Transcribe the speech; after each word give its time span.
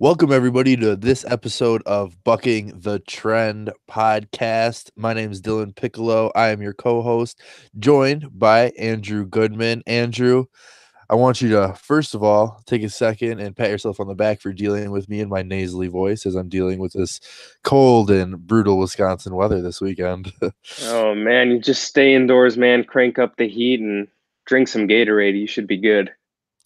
Welcome, 0.00 0.30
everybody, 0.30 0.76
to 0.76 0.94
this 0.94 1.24
episode 1.26 1.82
of 1.84 2.22
Bucking 2.22 2.78
the 2.82 3.00
Trend 3.00 3.72
podcast. 3.90 4.92
My 4.94 5.12
name 5.12 5.32
is 5.32 5.42
Dylan 5.42 5.74
Piccolo. 5.74 6.30
I 6.36 6.50
am 6.50 6.62
your 6.62 6.72
co 6.72 7.02
host, 7.02 7.42
joined 7.80 8.28
by 8.32 8.70
Andrew 8.78 9.26
Goodman. 9.26 9.82
Andrew, 9.88 10.44
I 11.10 11.16
want 11.16 11.42
you 11.42 11.48
to, 11.48 11.74
first 11.74 12.14
of 12.14 12.22
all, 12.22 12.62
take 12.64 12.84
a 12.84 12.88
second 12.88 13.40
and 13.40 13.56
pat 13.56 13.70
yourself 13.70 13.98
on 13.98 14.06
the 14.06 14.14
back 14.14 14.40
for 14.40 14.52
dealing 14.52 14.92
with 14.92 15.08
me 15.08 15.18
in 15.18 15.28
my 15.28 15.42
nasally 15.42 15.88
voice 15.88 16.26
as 16.26 16.36
I'm 16.36 16.48
dealing 16.48 16.78
with 16.78 16.92
this 16.92 17.18
cold 17.64 18.08
and 18.08 18.46
brutal 18.46 18.78
Wisconsin 18.78 19.34
weather 19.34 19.60
this 19.60 19.80
weekend. 19.80 20.32
oh, 20.82 21.16
man, 21.16 21.50
you 21.50 21.58
just 21.58 21.82
stay 21.82 22.14
indoors, 22.14 22.56
man, 22.56 22.84
crank 22.84 23.18
up 23.18 23.36
the 23.36 23.48
heat 23.48 23.80
and 23.80 24.06
drink 24.46 24.68
some 24.68 24.86
Gatorade. 24.86 25.36
You 25.36 25.48
should 25.48 25.66
be 25.66 25.76
good. 25.76 26.12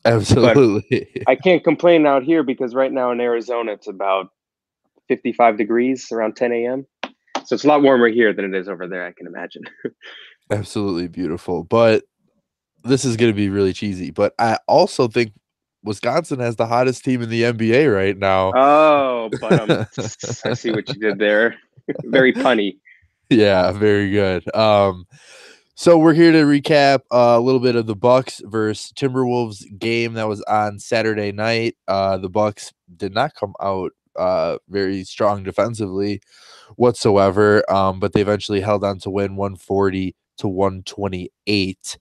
Absolutely. 0.05 1.09
But 1.14 1.23
I 1.29 1.37
can't 1.43 1.62
complain 1.62 2.07
out 2.07 2.23
here 2.23 2.43
because 2.43 2.75
right 2.75 2.93
now 2.93 3.11
in 3.12 3.21
Arizona 3.21 3.73
it's 3.73 3.89
about 3.89 4.28
55 5.09 5.56
degrees 5.56 6.11
around 6.11 6.37
10 6.37 6.52
a.m. 6.52 6.87
So 7.45 7.55
it's 7.55 7.65
a 7.65 7.69
lot 7.69 7.83
warmer 7.83 8.09
here 8.09 8.33
than 8.33 8.45
it 8.45 8.59
is 8.59 8.69
over 8.69 8.87
there, 8.87 9.05
I 9.06 9.12
can 9.12 9.27
imagine. 9.27 9.62
Absolutely 10.51 11.09
beautiful. 11.09 11.65
But 11.65 12.05
this 12.84 13.05
is 13.05 13.16
going 13.16 13.33
to 13.33 13.37
be 13.37 13.48
really 13.48 13.73
cheesy. 13.73 14.11
But 14.11 14.34
I 14.38 14.59
also 14.69 15.09
think 15.09 15.33
Wisconsin 15.84 16.39
has 16.41 16.56
the 16.56 16.66
hottest 16.66 17.05
team 17.05 17.23
in 17.23 17.28
the 17.28 17.42
NBA 17.42 17.92
right 17.92 18.16
now. 18.16 18.53
Oh, 18.55 19.30
but 19.41 19.70
um, 19.70 19.87
I 20.45 20.55
see 20.55 20.70
what 20.70 20.89
you 20.89 20.95
did 20.95 21.19
there. 21.19 21.56
very 22.05 22.33
punny. 22.33 22.78
Yeah, 23.30 23.73
very 23.73 24.11
good. 24.11 24.55
Um, 24.55 25.06
so 25.75 25.97
we're 25.99 26.15
here 26.15 26.33
to 26.33 26.45
recap 26.45 27.01
uh, 27.11 27.37
a 27.37 27.41
little 27.41 27.61
bit 27.61 27.77
of 27.77 27.87
the 27.87 27.97
Bucks 27.97 28.41
versus 28.45 28.93
Timberwolves 28.93 29.65
game 29.79 30.15
that 30.15 30.29
was 30.29 30.43
on 30.43 30.79
Saturday 30.79 31.33
night. 31.33 31.77
Uh, 31.89 32.19
the 32.19 32.29
Bucks 32.29 32.73
did 32.97 33.15
not 33.15 33.35
come 33.35 33.55
out 33.61 33.93
uh, 34.17 34.59
very 34.69 35.05
strong 35.05 35.43
defensively 35.43 36.20
whatsoever, 36.77 37.69
um, 37.73 38.01
but 38.01 38.12
they 38.12 38.20
eventually 38.20 38.61
held 38.61 38.84
on 38.84 38.98
to 39.01 39.11
win 39.11 39.37
140 39.37 40.14
to 40.39 40.48
128. 40.48 41.98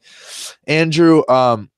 Andrew, 0.67 1.23
um, 1.30 1.69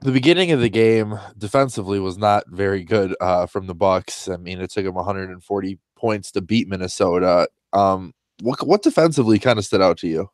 the 0.00 0.12
beginning 0.12 0.50
of 0.50 0.60
the 0.60 0.70
game 0.70 1.18
defensively 1.36 2.00
was 2.00 2.18
not 2.18 2.44
very 2.48 2.82
good 2.82 3.14
uh, 3.20 3.46
from 3.46 3.66
the 3.66 3.74
Bucks. 3.74 4.28
I 4.28 4.36
mean, 4.36 4.60
it 4.60 4.70
took 4.70 4.84
them 4.84 4.94
140 4.94 5.78
points 5.96 6.32
to 6.32 6.40
beat 6.40 6.68
Minnesota. 6.68 7.48
Um, 7.72 8.14
what 8.40 8.66
what 8.66 8.82
defensively 8.82 9.38
kind 9.38 9.58
of 9.58 9.64
stood 9.64 9.82
out 9.82 9.98
to 9.98 10.08
you? 10.08 10.30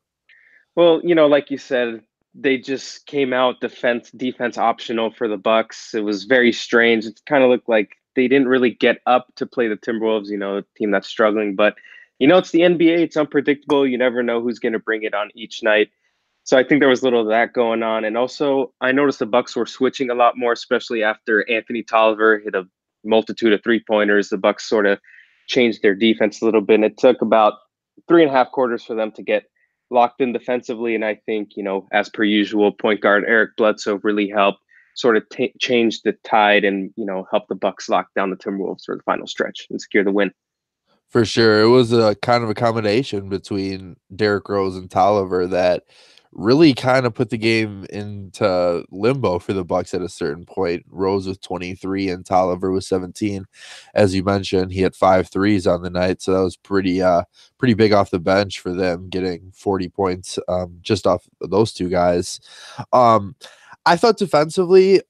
Well, 0.76 1.00
you 1.02 1.14
know, 1.14 1.26
like 1.26 1.50
you 1.50 1.58
said, 1.58 2.02
they 2.34 2.58
just 2.58 3.06
came 3.06 3.32
out 3.32 3.60
defense 3.60 4.10
defense 4.10 4.58
optional 4.58 5.10
for 5.10 5.26
the 5.26 5.38
Bucks. 5.38 5.94
It 5.94 6.04
was 6.04 6.24
very 6.24 6.52
strange. 6.52 7.06
It 7.06 7.20
kind 7.26 7.42
of 7.42 7.50
looked 7.50 7.68
like 7.68 7.96
they 8.14 8.28
didn't 8.28 8.48
really 8.48 8.70
get 8.70 8.98
up 9.06 9.34
to 9.36 9.46
play 9.46 9.68
the 9.68 9.76
Timberwolves, 9.76 10.28
you 10.28 10.36
know, 10.36 10.58
a 10.58 10.64
team 10.76 10.90
that's 10.90 11.08
struggling. 11.08 11.56
But 11.56 11.76
you 12.18 12.26
know, 12.26 12.38
it's 12.38 12.50
the 12.50 12.60
NBA. 12.60 12.98
It's 12.98 13.16
unpredictable. 13.16 13.86
You 13.86 13.98
never 13.98 14.22
know 14.22 14.40
who's 14.40 14.58
going 14.58 14.74
to 14.74 14.78
bring 14.78 15.02
it 15.02 15.14
on 15.14 15.30
each 15.34 15.62
night. 15.62 15.90
So 16.44 16.56
I 16.56 16.62
think 16.62 16.80
there 16.80 16.88
was 16.88 17.02
a 17.02 17.04
little 17.04 17.22
of 17.22 17.28
that 17.28 17.52
going 17.52 17.82
on. 17.82 18.04
And 18.04 18.16
also, 18.16 18.72
I 18.80 18.92
noticed 18.92 19.18
the 19.18 19.26
Bucks 19.26 19.56
were 19.56 19.66
switching 19.66 20.10
a 20.10 20.14
lot 20.14 20.38
more, 20.38 20.52
especially 20.52 21.02
after 21.02 21.48
Anthony 21.50 21.82
Tolliver 21.82 22.38
hit 22.38 22.54
a 22.54 22.66
multitude 23.04 23.52
of 23.52 23.62
three 23.62 23.82
pointers. 23.86 24.28
The 24.28 24.38
Bucks 24.38 24.68
sort 24.68 24.86
of 24.86 24.98
changed 25.48 25.82
their 25.82 25.94
defense 25.94 26.40
a 26.40 26.44
little 26.44 26.60
bit. 26.60 26.76
And 26.76 26.84
it 26.84 26.98
took 26.98 27.20
about 27.20 27.54
three 28.08 28.22
and 28.22 28.30
a 28.30 28.34
half 28.34 28.52
quarters 28.52 28.84
for 28.84 28.94
them 28.94 29.10
to 29.12 29.22
get 29.22 29.44
locked 29.90 30.20
in 30.20 30.32
defensively. 30.32 30.94
And 30.94 31.04
I 31.04 31.20
think, 31.26 31.56
you 31.56 31.62
know, 31.62 31.86
as 31.92 32.08
per 32.08 32.24
usual, 32.24 32.72
point 32.72 33.00
guard 33.00 33.24
Eric 33.26 33.56
Bledsoe 33.56 34.00
really 34.02 34.28
helped 34.28 34.60
sort 34.94 35.16
of 35.16 35.28
t- 35.28 35.52
change 35.60 36.02
the 36.02 36.12
tide 36.24 36.64
and, 36.64 36.92
you 36.96 37.04
know, 37.04 37.26
help 37.30 37.48
the 37.48 37.54
Bucks 37.54 37.88
lock 37.88 38.08
down 38.14 38.30
the 38.30 38.36
Timberwolves 38.36 38.84
for 38.84 38.96
the 38.96 39.02
final 39.02 39.26
stretch 39.26 39.66
and 39.70 39.80
secure 39.80 40.04
the 40.04 40.12
win. 40.12 40.32
For 41.08 41.24
sure. 41.24 41.62
It 41.62 41.68
was 41.68 41.92
a 41.92 42.16
kind 42.16 42.42
of 42.42 42.50
a 42.50 42.54
combination 42.54 43.28
between 43.28 43.96
Derrick 44.14 44.48
Rose 44.48 44.76
and 44.76 44.90
Tolliver 44.90 45.46
that 45.46 45.84
really 46.36 46.74
kind 46.74 47.06
of 47.06 47.14
put 47.14 47.30
the 47.30 47.38
game 47.38 47.86
into 47.90 48.84
limbo 48.90 49.38
for 49.38 49.54
the 49.54 49.64
Bucks 49.64 49.94
at 49.94 50.02
a 50.02 50.08
certain 50.08 50.44
point. 50.44 50.84
Rose 50.90 51.26
was 51.26 51.38
23 51.38 52.10
and 52.10 52.26
Tolliver 52.26 52.70
was 52.70 52.86
17. 52.86 53.46
As 53.94 54.14
you 54.14 54.22
mentioned, 54.22 54.72
he 54.72 54.82
had 54.82 54.94
five 54.94 55.28
threes 55.28 55.66
on 55.66 55.82
the 55.82 55.88
night, 55.88 56.20
so 56.20 56.34
that 56.34 56.42
was 56.42 56.56
pretty 56.56 57.00
uh 57.00 57.22
pretty 57.58 57.74
big 57.74 57.92
off 57.92 58.10
the 58.10 58.18
bench 58.18 58.60
for 58.60 58.72
them 58.72 59.08
getting 59.08 59.50
40 59.54 59.88
points 59.88 60.38
um 60.48 60.78
just 60.82 61.06
off 61.06 61.26
those 61.40 61.72
two 61.72 61.88
guys. 61.88 62.40
Um 62.92 63.34
I 63.86 63.96
thought 63.96 64.18
defensively 64.18 65.00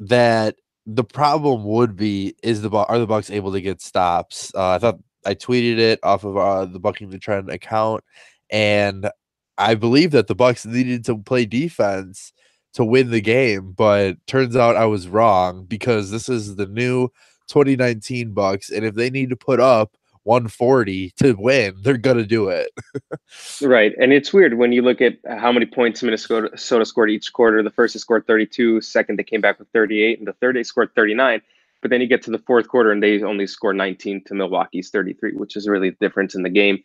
that 0.00 0.56
the 0.86 1.04
problem 1.04 1.64
would 1.64 1.96
be 1.96 2.34
is 2.42 2.62
the 2.62 2.70
are 2.70 2.98
the 2.98 3.06
Bucks 3.06 3.30
able 3.30 3.52
to 3.52 3.60
get 3.60 3.80
stops? 3.80 4.52
Uh, 4.54 4.70
I 4.70 4.78
thought 4.78 4.98
I 5.24 5.34
tweeted 5.34 5.78
it 5.78 6.00
off 6.02 6.24
of 6.24 6.36
uh, 6.36 6.64
the 6.66 6.80
Bucking 6.80 7.10
the 7.10 7.18
Trend 7.18 7.50
account 7.50 8.04
and 8.50 9.10
I 9.58 9.74
believe 9.74 10.12
that 10.12 10.28
the 10.28 10.34
Bucks 10.34 10.64
needed 10.64 11.04
to 11.06 11.18
play 11.18 11.44
defense 11.44 12.32
to 12.74 12.84
win 12.84 13.10
the 13.10 13.20
game, 13.20 13.72
but 13.72 14.16
turns 14.26 14.56
out 14.56 14.76
I 14.76 14.86
was 14.86 15.08
wrong 15.08 15.64
because 15.64 16.10
this 16.10 16.28
is 16.28 16.56
the 16.56 16.66
new 16.66 17.08
2019 17.48 18.32
Bucks, 18.32 18.70
and 18.70 18.84
if 18.84 18.94
they 18.94 19.10
need 19.10 19.30
to 19.30 19.36
put 19.36 19.58
up 19.58 19.96
140 20.22 21.10
to 21.16 21.34
win, 21.38 21.74
they're 21.82 21.96
gonna 21.96 22.26
do 22.26 22.48
it. 22.48 22.70
right, 23.62 23.94
and 23.98 24.12
it's 24.12 24.32
weird 24.32 24.54
when 24.54 24.72
you 24.72 24.82
look 24.82 25.00
at 25.00 25.14
how 25.26 25.50
many 25.50 25.66
points 25.66 26.02
Minnesota 26.02 26.84
scored 26.84 27.10
each 27.10 27.32
quarter. 27.32 27.62
The 27.62 27.70
first 27.70 27.94
they 27.94 27.98
scored 27.98 28.26
32, 28.26 28.80
second 28.82 29.18
they 29.18 29.24
came 29.24 29.40
back 29.40 29.58
with 29.58 29.68
38, 29.72 30.18
and 30.18 30.28
the 30.28 30.34
third 30.34 30.56
they 30.56 30.62
scored 30.62 30.94
39. 30.94 31.40
But 31.80 31.90
then 31.90 32.00
you 32.00 32.06
get 32.06 32.22
to 32.22 32.30
the 32.30 32.38
fourth 32.40 32.68
quarter 32.68 32.90
and 32.90 33.02
they 33.02 33.22
only 33.22 33.46
score 33.46 33.72
19 33.72 34.24
to 34.24 34.34
Milwaukee's 34.34 34.90
33, 34.90 35.34
which 35.34 35.56
is 35.56 35.68
really 35.68 35.90
the 35.90 35.96
difference 36.00 36.34
in 36.34 36.42
the 36.42 36.50
game. 36.50 36.82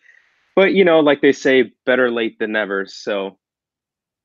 But 0.56 0.74
you 0.74 0.86
know, 0.86 1.00
like 1.00 1.22
they 1.22 1.32
say, 1.32 1.72
better 1.86 2.12
late 2.12 2.38
than 2.40 2.52
never. 2.52 2.86
So, 2.86 3.38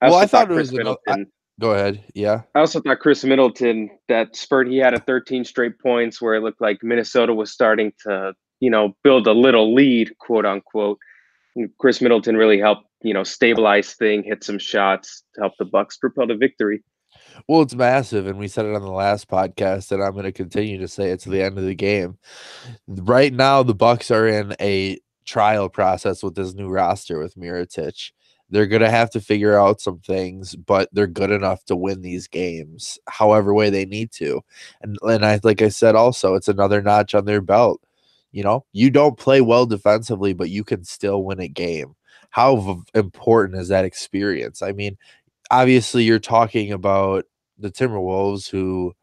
I 0.01 0.11
well, 0.11 0.19
I 0.19 0.27
thought, 0.27 0.49
thought 0.49 0.53
it 0.53 0.55
was 0.55 0.73
Middleton. 0.73 1.27
I, 1.27 1.61
go 1.61 1.71
ahead. 1.73 2.05
Yeah. 2.15 2.43
I 2.55 2.61
also 2.61 2.81
thought 2.81 3.01
Khris 3.01 3.25
Middleton 3.25 3.91
that 4.09 4.37
spurt 4.37 4.69
he 4.69 4.79
had 4.79 4.95
a 4.95 5.01
13 5.01 5.45
straight 5.45 5.79
points 5.79 6.21
where 6.21 6.35
it 6.35 6.43
looked 6.43 6.61
like 6.61 6.83
Minnesota 6.83 7.35
was 7.35 7.51
starting 7.51 7.93
to 8.07 8.35
you 8.61 8.71
know 8.71 8.97
build 9.03 9.27
a 9.27 9.33
little 9.33 9.75
lead, 9.75 10.17
quote 10.19 10.47
unquote. 10.47 10.99
And 11.57 11.71
Khris 11.79 12.01
Middleton 12.01 12.37
really 12.37 12.59
helped 12.59 12.87
you 13.03 13.15
know 13.15 13.25
stabilize 13.25 13.95
thing, 13.95 14.23
hit 14.23 14.45
some 14.45 14.59
shots 14.59 15.23
to 15.35 15.43
help 15.43 15.55
the 15.59 15.65
Bucks 15.65 15.97
propel 15.97 16.27
to 16.29 16.37
victory. 16.37 16.83
Well, 17.49 17.63
it's 17.63 17.75
massive, 17.75 18.27
and 18.27 18.39
we 18.39 18.49
said 18.49 18.67
it 18.67 18.75
on 18.75 18.83
the 18.83 18.91
last 18.91 19.29
podcast, 19.29 19.93
and 19.93 20.03
I'm 20.03 20.13
going 20.13 20.25
to 20.25 20.33
continue 20.33 20.79
to 20.79 20.89
say 20.89 21.11
it 21.11 21.21
to 21.21 21.31
the 21.31 21.43
end 21.43 21.57
of 21.57 21.65
the 21.65 21.75
game. 21.75 22.19
Right 22.87 23.33
now, 23.33 23.63
the 23.63 23.75
Bucks 23.75 24.11
are 24.11 24.27
in 24.27 24.55
a 24.61 24.99
trial 25.29 25.69
process 25.69 26.23
with 26.23 26.35
this 26.35 26.55
new 26.55 26.69
roster 26.69 27.19
with 27.19 27.37
Mirotic. 27.37 28.13
They're 28.51 28.67
going 28.67 28.83
to 28.83 28.91
have 28.91 29.11
to 29.11 29.21
figure 29.21 29.59
out 29.59 29.81
some 29.81 29.99
things, 30.01 30.57
but 30.57 30.89
they're 30.93 31.07
good 31.07 31.31
enough 31.31 31.65
to 31.67 31.77
win 31.77 32.01
these 32.01 32.27
games 32.27 32.99
however 33.07 33.53
way 33.53 33.69
they 33.69 33.85
need 33.85 34.11
to. 34.13 34.41
And 34.83 34.97
and 35.03 35.25
I 35.25 35.39
like 35.45 35.61
I 35.63 35.69
said 35.69 35.95
also, 35.95 36.35
it's 36.35 36.49
another 36.49 36.81
notch 36.83 37.15
on 37.15 37.27
their 37.27 37.43
belt. 37.43 37.83
You 38.33 38.43
know, 38.43 38.65
you 38.73 38.91
don't 38.91 39.19
play 39.19 39.41
well 39.41 39.67
defensively, 39.67 40.33
but 40.33 40.51
you 40.51 40.65
can 40.65 40.85
still 40.85 41.25
win 41.25 41.41
a 41.41 41.49
game. 41.49 41.95
How 42.31 42.57
v- 42.57 42.83
important 42.95 43.61
is 43.61 43.69
that 43.69 43.85
experience? 43.85 44.63
I 44.63 44.73
mean, 44.73 44.97
obviously 45.51 46.05
you're 46.05 46.19
talking 46.19 46.73
about 46.73 47.25
the 47.59 47.71
Timberwolves 47.71 48.51
who 48.51 48.95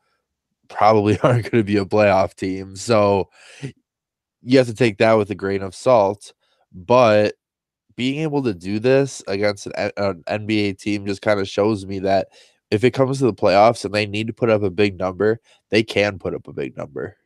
probably 0.70 1.20
aren't 1.24 1.52
going 1.52 1.64
to 1.64 1.64
be 1.64 1.78
a 1.78 1.86
playoff 1.86 2.36
team. 2.36 2.76
So 2.76 3.30
you 4.46 4.60
have 4.60 4.68
to 4.68 4.74
take 4.74 5.00
that 5.00 5.14
with 5.14 5.30
a 5.32 5.36
grain 5.36 5.62
of 5.62 5.76
salt. 5.76 6.34
But 6.72 7.34
being 7.96 8.22
able 8.22 8.44
to 8.44 8.54
do 8.54 8.80
this 8.80 9.24
against 9.28 9.66
an, 9.68 9.92
an 9.98 10.24
NBA 10.28 10.80
team 10.80 11.06
just 11.06 11.22
kind 11.22 11.40
of 11.40 11.48
shows 11.48 11.86
me 11.86 12.00
that 12.00 12.28
if 12.72 12.84
it 12.84 12.92
comes 12.92 13.20
to 13.20 13.26
the 13.26 13.34
playoffs 13.34 13.86
and 13.86 13.94
they 13.94 14.06
need 14.06 14.28
to 14.28 14.34
put 14.34 14.50
up 14.50 14.64
a 14.64 14.70
big 14.70 14.98
number, 14.98 15.40
they 15.72 15.84
can 15.84 16.20
put 16.20 16.36
up 16.36 16.48
a 16.48 16.54
big 16.54 16.78
number. 16.78 17.18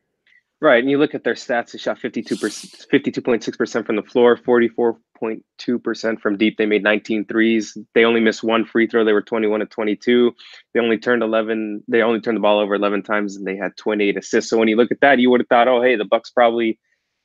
Right. 0.62 0.80
And 0.80 0.92
you 0.92 0.98
look 0.98 1.16
at 1.16 1.24
their 1.24 1.36
stats, 1.36 1.72
they 1.72 1.78
shot 1.78 2.00
52%, 2.00 2.88
52.6% 2.88 3.86
from 3.86 3.96
the 3.96 4.04
floor, 4.04 4.36
44.2% 4.36 6.20
from 6.20 6.38
deep. 6.38 6.58
They 6.58 6.66
made 6.66 6.84
19 6.84 7.26
threes. 7.26 7.78
They 7.96 8.04
only 8.04 8.20
missed 8.20 8.44
one 8.44 8.66
free 8.66 8.86
throw. 8.86 9.06
They 9.06 9.14
were 9.14 9.22
21 9.22 9.62
to 9.62 9.66
22. 9.66 10.34
They 10.74 10.80
only 10.82 10.98
turned 10.98 11.24
11, 11.24 11.86
they 11.88 12.02
only 12.02 12.20
turned 12.20 12.36
the 12.36 12.42
ball 12.42 12.60
over 12.60 12.76
11 12.76 13.04
times 13.04 13.38
and 13.38 13.48
they 13.48 13.56
had 13.56 13.78
28 13.78 14.18
assists. 14.18 14.50
So 14.50 14.58
when 14.58 14.68
you 14.68 14.76
look 14.76 14.92
at 14.92 15.00
that, 15.00 15.20
you 15.20 15.30
would 15.30 15.40
have 15.40 15.48
thought, 15.48 15.70
oh, 15.70 15.82
hey, 15.82 15.96
the 15.96 16.04
Bucks 16.04 16.30
probably 16.30 16.78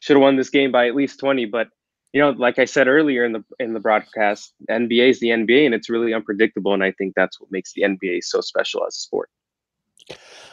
should 0.05 0.17
have 0.17 0.23
won 0.23 0.37
this 0.37 0.51
game 0.51 0.71
by 0.71 0.87
at 0.87 0.95
least 0.95 1.19
20. 1.19 1.47
But 1.47 1.69
you 2.12 2.21
know, 2.21 2.31
like 2.31 2.59
I 2.59 2.67
said 2.67 2.89
earlier 2.89 3.25
in 3.25 3.33
the 3.33 3.43
in 3.59 3.73
the 3.73 3.81
broadcast, 3.81 4.53
NBA 4.71 5.09
is 5.09 5.21
the 5.21 5.29
NBA 5.29 5.65
and 5.65 5.75
it's 5.75 5.89
really 5.89 6.12
unpredictable. 6.12 6.75
And 6.75 6.85
I 6.85 6.93
think 6.93 7.15
that's 7.17 7.41
what 7.41 7.51
makes 7.51 7.73
the 7.73 7.83
NBA 7.83 8.23
so 8.23 8.43
special 8.43 8.87
as 8.87 8.95
a 8.95 9.01
sport. 9.01 9.31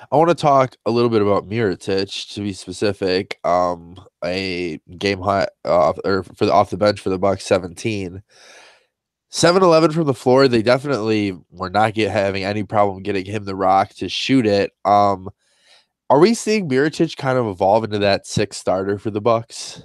I 0.10 0.16
want 0.16 0.30
to 0.30 0.36
talk 0.36 0.78
a 0.86 0.92
little 0.92 1.10
bit 1.10 1.22
about 1.22 1.50
Mirotic 1.50 2.34
to 2.34 2.42
be 2.42 2.54
specific. 2.54 3.40
Um, 3.44 3.98
a 4.24 4.80
game 4.98 5.20
high 5.20 5.48
off 5.66 6.00
or 6.06 6.24
for 6.24 6.46
the 6.46 6.54
off 6.54 6.70
the 6.70 6.78
bench 6.78 7.02
for 7.02 7.10
the 7.10 7.20
Bucks 7.20 7.46
17. 7.46 8.24
7-11 9.32 9.94
from 9.94 10.08
the 10.08 10.14
floor. 10.14 10.48
They 10.48 10.62
definitely 10.62 11.38
were 11.52 11.70
not 11.70 11.94
get 11.94 12.12
having 12.12 12.44
any 12.44 12.64
problem 12.64 13.04
getting 13.04 13.26
him 13.26 13.46
the 13.46 13.56
rock 13.56 13.94
to 13.96 14.10
shoot 14.10 14.46
it. 14.46 14.72
Um, 14.84 15.30
Are 16.12 16.20
we 16.20 16.34
seeing 16.34 16.68
Mirotic 16.68 17.16
kind 17.16 17.38
of 17.38 17.48
evolve 17.48 17.86
into 17.86 17.98
that 18.00 18.28
sixth 18.28 18.60
starter 18.60 19.00
for 19.00 19.10
the 19.10 19.22
Bucks? 19.22 19.82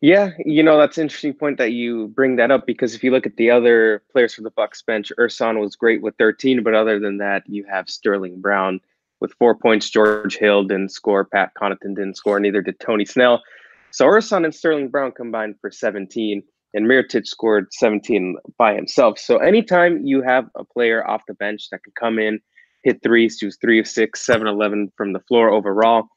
Yeah, 0.00 0.30
you 0.46 0.62
know 0.62 0.78
that's 0.78 0.96
an 0.96 1.02
interesting 1.02 1.34
point 1.34 1.58
that 1.58 1.72
you 1.72 2.08
bring 2.08 2.36
that 2.36 2.50
up 2.50 2.66
because 2.66 2.94
if 2.94 3.04
you 3.04 3.10
look 3.10 3.26
at 3.26 3.36
the 3.36 3.50
other 3.50 4.02
players 4.10 4.32
for 4.32 4.40
the 4.40 4.50
Bucks 4.50 4.80
bench, 4.80 5.12
Ersan 5.20 5.60
was 5.60 5.76
great 5.76 6.00
with 6.00 6.14
13, 6.16 6.62
but 6.62 6.72
other 6.74 6.98
than 6.98 7.18
that, 7.18 7.42
you 7.46 7.66
have 7.70 7.90
Sterling 7.90 8.40
Brown 8.40 8.80
with 9.20 9.34
four 9.34 9.54
points. 9.54 9.90
George 9.90 10.38
Hill 10.38 10.64
didn't 10.64 10.88
score. 10.88 11.26
Pat 11.26 11.50
Connaughton 11.60 11.96
didn't 11.96 12.16
score. 12.16 12.40
Neither 12.40 12.62
did 12.62 12.80
Tony 12.80 13.04
Snell. 13.04 13.42
So 13.90 14.06
Ersan 14.06 14.46
and 14.46 14.54
Sterling 14.54 14.88
Brown 14.88 15.12
combined 15.12 15.56
for 15.60 15.70
17, 15.70 16.42
and 16.72 16.86
Mirotic 16.86 17.26
scored 17.26 17.66
17 17.74 18.38
by 18.56 18.74
himself. 18.74 19.18
So 19.18 19.36
anytime 19.36 20.00
you 20.02 20.22
have 20.22 20.46
a 20.54 20.64
player 20.64 21.06
off 21.06 21.26
the 21.28 21.34
bench 21.34 21.68
that 21.70 21.84
can 21.84 21.92
come 22.00 22.18
in, 22.18 22.40
hit 22.84 23.02
threes, 23.02 23.38
he 23.38 23.46
was 23.46 23.58
three 23.60 23.78
of 23.78 23.86
six, 23.86 24.24
seven, 24.24 24.46
11 24.46 24.92
from 24.96 25.12
the 25.12 25.20
floor 25.20 25.50
overall 25.50 26.08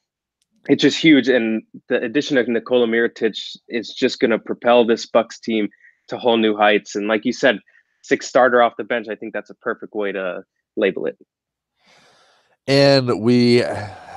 it's 0.68 0.82
just 0.82 0.98
huge. 0.98 1.28
And 1.28 1.62
the 1.88 2.02
addition 2.02 2.36
of 2.38 2.48
Nikola 2.48 2.86
Mirotic 2.86 3.56
is 3.68 3.90
just 3.90 4.20
going 4.20 4.30
to 4.30 4.38
propel 4.38 4.84
this 4.84 5.06
Bucks 5.06 5.38
team 5.38 5.68
to 6.08 6.18
whole 6.18 6.36
new 6.36 6.56
heights. 6.56 6.94
And 6.94 7.08
like 7.08 7.24
you 7.24 7.32
said, 7.32 7.58
six 8.02 8.26
starter 8.26 8.62
off 8.62 8.74
the 8.76 8.84
bench. 8.84 9.06
I 9.10 9.14
think 9.14 9.32
that's 9.32 9.50
a 9.50 9.54
perfect 9.54 9.94
way 9.94 10.12
to 10.12 10.42
label 10.76 11.06
it. 11.06 11.16
And 12.68 13.20
we 13.20 13.62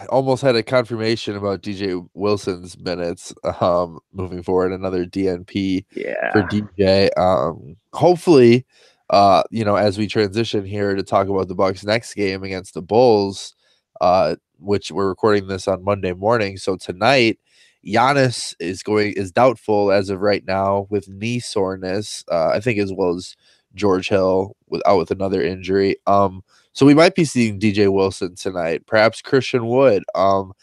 almost 0.09 0.41
had 0.41 0.55
a 0.55 0.63
confirmation 0.63 1.35
about 1.35 1.61
DJ 1.61 2.07
Wilson's 2.15 2.79
minutes 2.79 3.33
um, 3.61 3.99
moving 4.11 4.41
forward. 4.41 4.71
Another 4.71 5.05
DNP 5.05 5.85
yeah. 5.95 6.31
for 6.31 6.41
DJ. 6.43 7.09
Um, 7.17 7.75
hopefully, 7.93 8.65
uh, 9.09 9.43
you 9.49 9.65
know, 9.65 9.75
as 9.75 9.97
we 9.97 10.07
transition 10.07 10.65
here 10.65 10.95
to 10.95 11.03
talk 11.03 11.27
about 11.27 11.47
the 11.47 11.55
Bucks' 11.55 11.83
next 11.83 12.13
game 12.13 12.43
against 12.43 12.73
the 12.73 12.81
Bulls, 12.81 13.55
uh, 14.01 14.35
which 14.59 14.91
we're 14.91 15.09
recording 15.09 15.47
this 15.47 15.67
on 15.67 15.83
Monday 15.83 16.13
morning. 16.13 16.57
So 16.57 16.75
tonight, 16.75 17.39
Giannis 17.85 18.55
is 18.59 18.83
going 18.83 19.13
is 19.13 19.31
doubtful 19.31 19.91
as 19.91 20.09
of 20.09 20.21
right 20.21 20.45
now 20.45 20.87
with 20.89 21.07
knee 21.07 21.39
soreness. 21.39 22.23
Uh, 22.31 22.49
I 22.49 22.59
think 22.59 22.77
as 22.79 22.93
well 22.93 23.15
as 23.15 23.35
George 23.73 24.09
Hill 24.09 24.55
with 24.67 24.81
out 24.85 24.97
with 24.97 25.11
another 25.11 25.41
injury. 25.41 25.95
Um, 26.05 26.43
so 26.73 26.85
we 26.85 26.93
might 26.93 27.15
be 27.15 27.25
seeing 27.25 27.59
DJ 27.59 27.91
Wilson 27.91 28.35
tonight, 28.35 28.85
perhaps 28.85 29.21
Christian 29.21 29.67
Wood. 29.67 30.03
Um, 30.15 30.53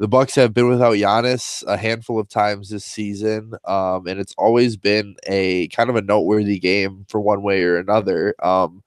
the 0.00 0.08
Bucks 0.08 0.34
have 0.36 0.54
been 0.54 0.66
without 0.66 0.94
Giannis 0.94 1.62
a 1.66 1.76
handful 1.76 2.18
of 2.18 2.26
times 2.26 2.70
this 2.70 2.86
season, 2.86 3.52
um, 3.66 4.06
and 4.06 4.18
it's 4.18 4.34
always 4.38 4.78
been 4.78 5.14
a 5.26 5.68
kind 5.68 5.90
of 5.90 5.96
a 5.96 6.00
noteworthy 6.00 6.58
game 6.58 7.04
for 7.06 7.20
one 7.20 7.42
way 7.42 7.62
or 7.62 7.76
another. 7.76 8.34
Um, 8.42 8.82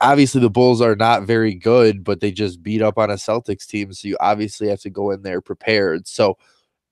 obviously 0.00 0.40
the 0.40 0.50
Bulls 0.50 0.80
are 0.80 0.96
not 0.96 1.22
very 1.22 1.54
good, 1.54 2.02
but 2.02 2.18
they 2.18 2.32
just 2.32 2.60
beat 2.60 2.82
up 2.82 2.98
on 2.98 3.08
a 3.08 3.14
Celtics 3.14 3.68
team, 3.68 3.92
so 3.92 4.08
you 4.08 4.16
obviously 4.18 4.68
have 4.68 4.80
to 4.80 4.90
go 4.90 5.12
in 5.12 5.22
there 5.22 5.40
prepared. 5.40 6.08
So, 6.08 6.36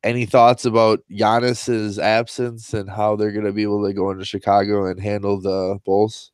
any 0.04 0.24
thoughts 0.24 0.64
about 0.64 1.00
Giannis's 1.10 1.98
absence 1.98 2.72
and 2.72 2.88
how 2.88 3.16
they're 3.16 3.32
going 3.32 3.46
to 3.46 3.52
be 3.52 3.64
able 3.64 3.84
to 3.84 3.92
go 3.92 4.12
into 4.12 4.24
Chicago 4.24 4.86
and 4.86 5.00
handle 5.00 5.40
the 5.40 5.80
Bulls? 5.84 6.30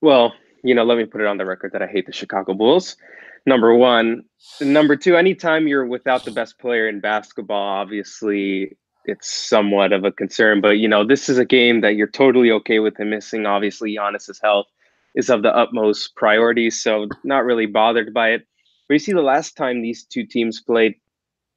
Well, 0.00 0.32
you 0.64 0.74
know, 0.74 0.84
let 0.84 0.96
me 0.96 1.04
put 1.04 1.20
it 1.20 1.26
on 1.26 1.36
the 1.36 1.44
record 1.44 1.72
that 1.72 1.82
I 1.82 1.86
hate 1.86 2.06
the 2.06 2.12
Chicago 2.12 2.54
Bulls. 2.54 2.96
Number 3.46 3.74
one, 3.74 4.24
number 4.60 4.96
two. 4.96 5.16
Anytime 5.16 5.68
you're 5.68 5.86
without 5.86 6.24
the 6.24 6.32
best 6.32 6.58
player 6.58 6.88
in 6.88 7.00
basketball, 7.00 7.62
obviously 7.62 8.76
it's 9.04 9.32
somewhat 9.32 9.92
of 9.92 10.04
a 10.04 10.10
concern. 10.10 10.60
But 10.60 10.78
you 10.78 10.88
know, 10.88 11.06
this 11.06 11.28
is 11.28 11.38
a 11.38 11.44
game 11.44 11.80
that 11.82 11.94
you're 11.94 12.08
totally 12.08 12.50
okay 12.50 12.80
with 12.80 12.98
him 12.98 13.10
missing. 13.10 13.46
Obviously, 13.46 13.94
Giannis's 13.94 14.40
health 14.42 14.66
is 15.14 15.30
of 15.30 15.42
the 15.42 15.56
utmost 15.56 16.16
priority. 16.16 16.70
So 16.70 17.06
not 17.22 17.44
really 17.44 17.66
bothered 17.66 18.12
by 18.12 18.30
it. 18.30 18.46
But 18.88 18.94
you 18.94 18.98
see, 18.98 19.12
the 19.12 19.22
last 19.22 19.56
time 19.56 19.80
these 19.80 20.04
two 20.04 20.26
teams 20.26 20.60
played, 20.60 20.94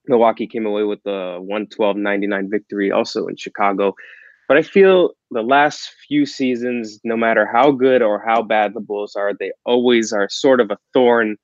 Milwaukee 0.07 0.47
came 0.47 0.67
away 0.67 0.83
with 0.83 1.01
the 1.03 1.39
112-99 1.41 2.49
victory, 2.49 2.91
also 2.91 3.27
in 3.27 3.35
Chicago. 3.35 3.95
But 4.47 4.57
I 4.57 4.63
feel 4.63 5.11
the 5.29 5.43
last 5.43 5.91
few 6.07 6.25
seasons, 6.25 6.99
no 7.03 7.15
matter 7.15 7.45
how 7.45 7.71
good 7.71 8.01
or 8.01 8.23
how 8.25 8.41
bad 8.41 8.73
the 8.73 8.79
Bulls 8.79 9.15
are, 9.15 9.33
they 9.39 9.51
always 9.65 10.11
are 10.11 10.27
sort 10.29 10.59
of 10.59 10.71
a 10.71 10.77
thorn 10.93 11.37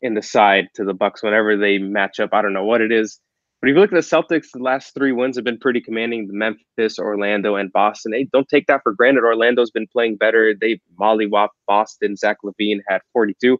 in 0.00 0.14
the 0.14 0.22
side 0.22 0.68
to 0.74 0.84
the 0.84 0.94
Bucks 0.94 1.22
whenever 1.22 1.56
they 1.56 1.78
match 1.78 2.20
up. 2.20 2.30
I 2.32 2.42
don't 2.42 2.52
know 2.52 2.64
what 2.64 2.80
it 2.80 2.92
is. 2.92 3.20
But 3.60 3.70
if 3.70 3.74
you 3.74 3.80
look 3.80 3.92
at 3.92 3.96
the 3.96 4.00
Celtics, 4.00 4.52
the 4.52 4.62
last 4.62 4.94
three 4.94 5.10
wins 5.10 5.36
have 5.36 5.44
been 5.44 5.58
pretty 5.58 5.80
commanding. 5.80 6.28
The 6.28 6.32
Memphis, 6.32 6.98
Orlando, 6.98 7.56
and 7.56 7.72
Boston. 7.72 8.12
Hey, 8.12 8.28
don't 8.32 8.48
take 8.48 8.68
that 8.68 8.82
for 8.84 8.92
granted. 8.92 9.24
Orlando's 9.24 9.72
been 9.72 9.88
playing 9.88 10.16
better. 10.16 10.54
They 10.54 10.80
mollywop 10.98 11.48
Boston. 11.66 12.14
Zach 12.16 12.36
LaVine 12.44 12.80
had 12.88 13.00
42. 13.12 13.58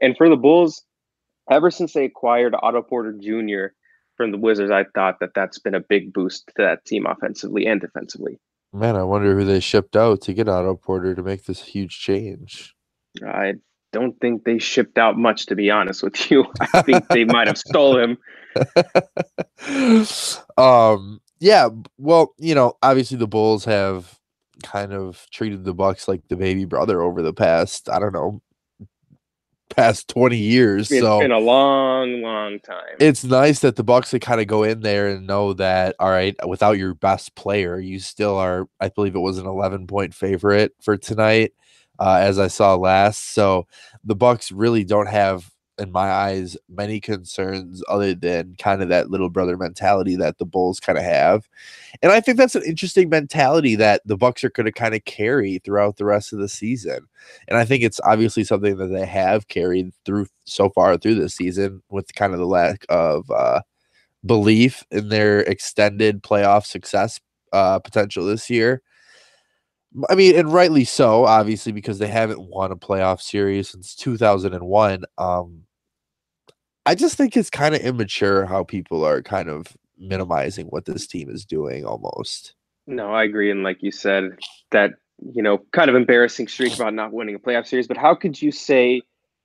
And 0.00 0.16
for 0.16 0.28
the 0.28 0.36
Bulls, 0.36 0.84
ever 1.50 1.70
since 1.70 1.92
they 1.94 2.04
acquired 2.04 2.54
Otto 2.54 2.82
Porter 2.82 3.12
Jr. 3.12 3.74
from 4.16 4.30
the 4.30 4.38
Wizards, 4.38 4.70
I 4.70 4.84
thought 4.94 5.18
that 5.18 5.34
that's 5.34 5.58
been 5.58 5.74
a 5.74 5.80
big 5.80 6.12
boost 6.12 6.46
to 6.56 6.62
that 6.62 6.84
team 6.84 7.04
offensively 7.06 7.66
and 7.66 7.80
defensively. 7.80 8.38
Man, 8.72 8.94
I 8.94 9.02
wonder 9.02 9.34
who 9.34 9.44
they 9.44 9.60
shipped 9.60 9.96
out 9.96 10.20
to 10.22 10.34
get 10.34 10.48
Otto 10.48 10.76
Porter 10.76 11.14
to 11.14 11.22
make 11.22 11.44
this 11.44 11.62
huge 11.62 11.98
change. 11.98 12.74
I 13.24 13.54
don't 13.94 14.20
think 14.20 14.44
they 14.44 14.58
shipped 14.58 14.98
out 14.98 15.16
much, 15.16 15.46
to 15.46 15.54
be 15.54 15.70
honest 15.70 16.02
with 16.02 16.30
you. 16.30 16.44
I 16.74 16.82
think 16.82 17.08
they 17.08 17.24
might 17.24 17.46
have 17.46 17.56
stole 17.56 17.96
him. 17.96 18.18
um, 20.58 21.20
yeah. 21.40 21.68
Well, 21.96 22.34
you 22.38 22.54
know, 22.54 22.76
obviously 22.82 23.16
the 23.16 23.28
Bulls 23.28 23.64
have 23.64 24.18
kind 24.62 24.92
of 24.92 25.26
treated 25.32 25.64
the 25.64 25.74
Bucks 25.74 26.08
like 26.08 26.28
the 26.28 26.36
baby 26.36 26.64
brother 26.64 27.00
over 27.00 27.22
the 27.22 27.32
past, 27.32 27.88
I 27.88 27.98
don't 27.98 28.12
know, 28.12 28.42
past 29.70 30.08
20 30.08 30.36
years. 30.36 30.90
It's 30.90 31.00
so 31.00 31.20
been 31.20 31.32
a 31.32 31.38
long, 31.38 32.20
long 32.20 32.58
time. 32.60 32.96
It's 32.98 33.24
nice 33.24 33.60
that 33.60 33.76
the 33.76 33.84
Bucks 33.84 34.10
can 34.10 34.20
kind 34.20 34.40
of 34.40 34.48
go 34.48 34.64
in 34.64 34.80
there 34.80 35.08
and 35.08 35.26
know 35.26 35.52
that 35.54 35.94
all 35.98 36.10
right, 36.10 36.34
without 36.46 36.78
your 36.78 36.94
best 36.94 37.34
player, 37.36 37.78
you 37.78 38.00
still 38.00 38.36
are, 38.36 38.66
I 38.80 38.88
believe 38.88 39.14
it 39.14 39.20
was 39.20 39.38
an 39.38 39.46
11 39.46 39.86
point 39.86 40.14
favorite 40.14 40.72
for 40.82 40.96
tonight 40.96 41.52
uh, 41.98 42.18
as 42.20 42.38
I 42.38 42.48
saw 42.48 42.74
last. 42.74 43.34
So 43.34 43.66
the 44.04 44.16
Bucks 44.16 44.52
really 44.52 44.84
don't 44.84 45.08
have, 45.08 45.50
in 45.78 45.90
my 45.90 46.10
eyes, 46.10 46.56
many 46.68 47.00
concerns 47.00 47.82
other 47.88 48.14
than 48.14 48.54
kind 48.58 48.82
of 48.82 48.88
that 48.90 49.10
little 49.10 49.28
brother 49.28 49.56
mentality 49.56 50.14
that 50.16 50.38
the 50.38 50.46
Bulls 50.46 50.78
kind 50.78 50.98
of 50.98 51.04
have. 51.04 51.48
And 52.02 52.12
I 52.12 52.20
think 52.20 52.38
that's 52.38 52.54
an 52.54 52.62
interesting 52.64 53.08
mentality 53.08 53.74
that 53.76 54.02
the 54.04 54.16
Bucks 54.16 54.44
are 54.44 54.50
going 54.50 54.66
to 54.66 54.72
kind 54.72 54.94
of 54.94 55.04
carry 55.04 55.58
throughout 55.58 55.96
the 55.96 56.04
rest 56.04 56.32
of 56.32 56.38
the 56.38 56.48
season. 56.48 57.00
And 57.48 57.58
I 57.58 57.64
think 57.64 57.82
it's 57.82 58.00
obviously 58.04 58.44
something 58.44 58.76
that 58.76 58.86
they 58.86 59.06
have 59.06 59.48
carried 59.48 59.92
through 60.04 60.26
so 60.44 60.70
far 60.70 60.96
through 60.96 61.16
this 61.16 61.34
season 61.34 61.82
with 61.90 62.14
kind 62.14 62.32
of 62.34 62.38
the 62.38 62.46
lack 62.46 62.86
of 62.88 63.28
uh, 63.30 63.62
belief 64.24 64.84
in 64.90 65.08
their 65.08 65.40
extended 65.40 66.22
playoff 66.22 66.66
success 66.66 67.20
uh, 67.52 67.78
potential 67.78 68.24
this 68.24 68.48
year. 68.48 68.82
I 70.08 70.14
mean, 70.14 70.34
and 70.36 70.52
rightly 70.52 70.84
so, 70.84 71.24
obviously, 71.24 71.72
because 71.72 71.98
they 71.98 72.08
haven't 72.08 72.48
won 72.48 72.72
a 72.72 72.76
playoff 72.76 73.20
series 73.20 73.68
since 73.68 73.94
2001. 73.94 75.04
Um, 75.18 75.62
I 76.84 76.94
just 76.94 77.16
think 77.16 77.36
it's 77.36 77.50
kind 77.50 77.74
of 77.74 77.80
immature 77.80 78.44
how 78.44 78.64
people 78.64 79.04
are 79.04 79.22
kind 79.22 79.48
of 79.48 79.76
minimizing 79.96 80.66
what 80.66 80.84
this 80.84 81.06
team 81.06 81.30
is 81.30 81.44
doing 81.44 81.84
almost. 81.84 82.54
No, 82.86 83.12
I 83.12 83.24
agree. 83.24 83.50
And 83.50 83.62
like 83.62 83.82
you 83.82 83.92
said, 83.92 84.36
that, 84.72 84.94
you 85.32 85.42
know, 85.42 85.58
kind 85.72 85.88
of 85.88 85.96
embarrassing 85.96 86.48
streak 86.48 86.74
about 86.74 86.92
not 86.92 87.12
winning 87.12 87.36
a 87.36 87.38
playoff 87.38 87.66
series. 87.66 87.86
But 87.86 87.96
how 87.96 88.14
could 88.14 88.42
you 88.42 88.50
say 88.50 89.02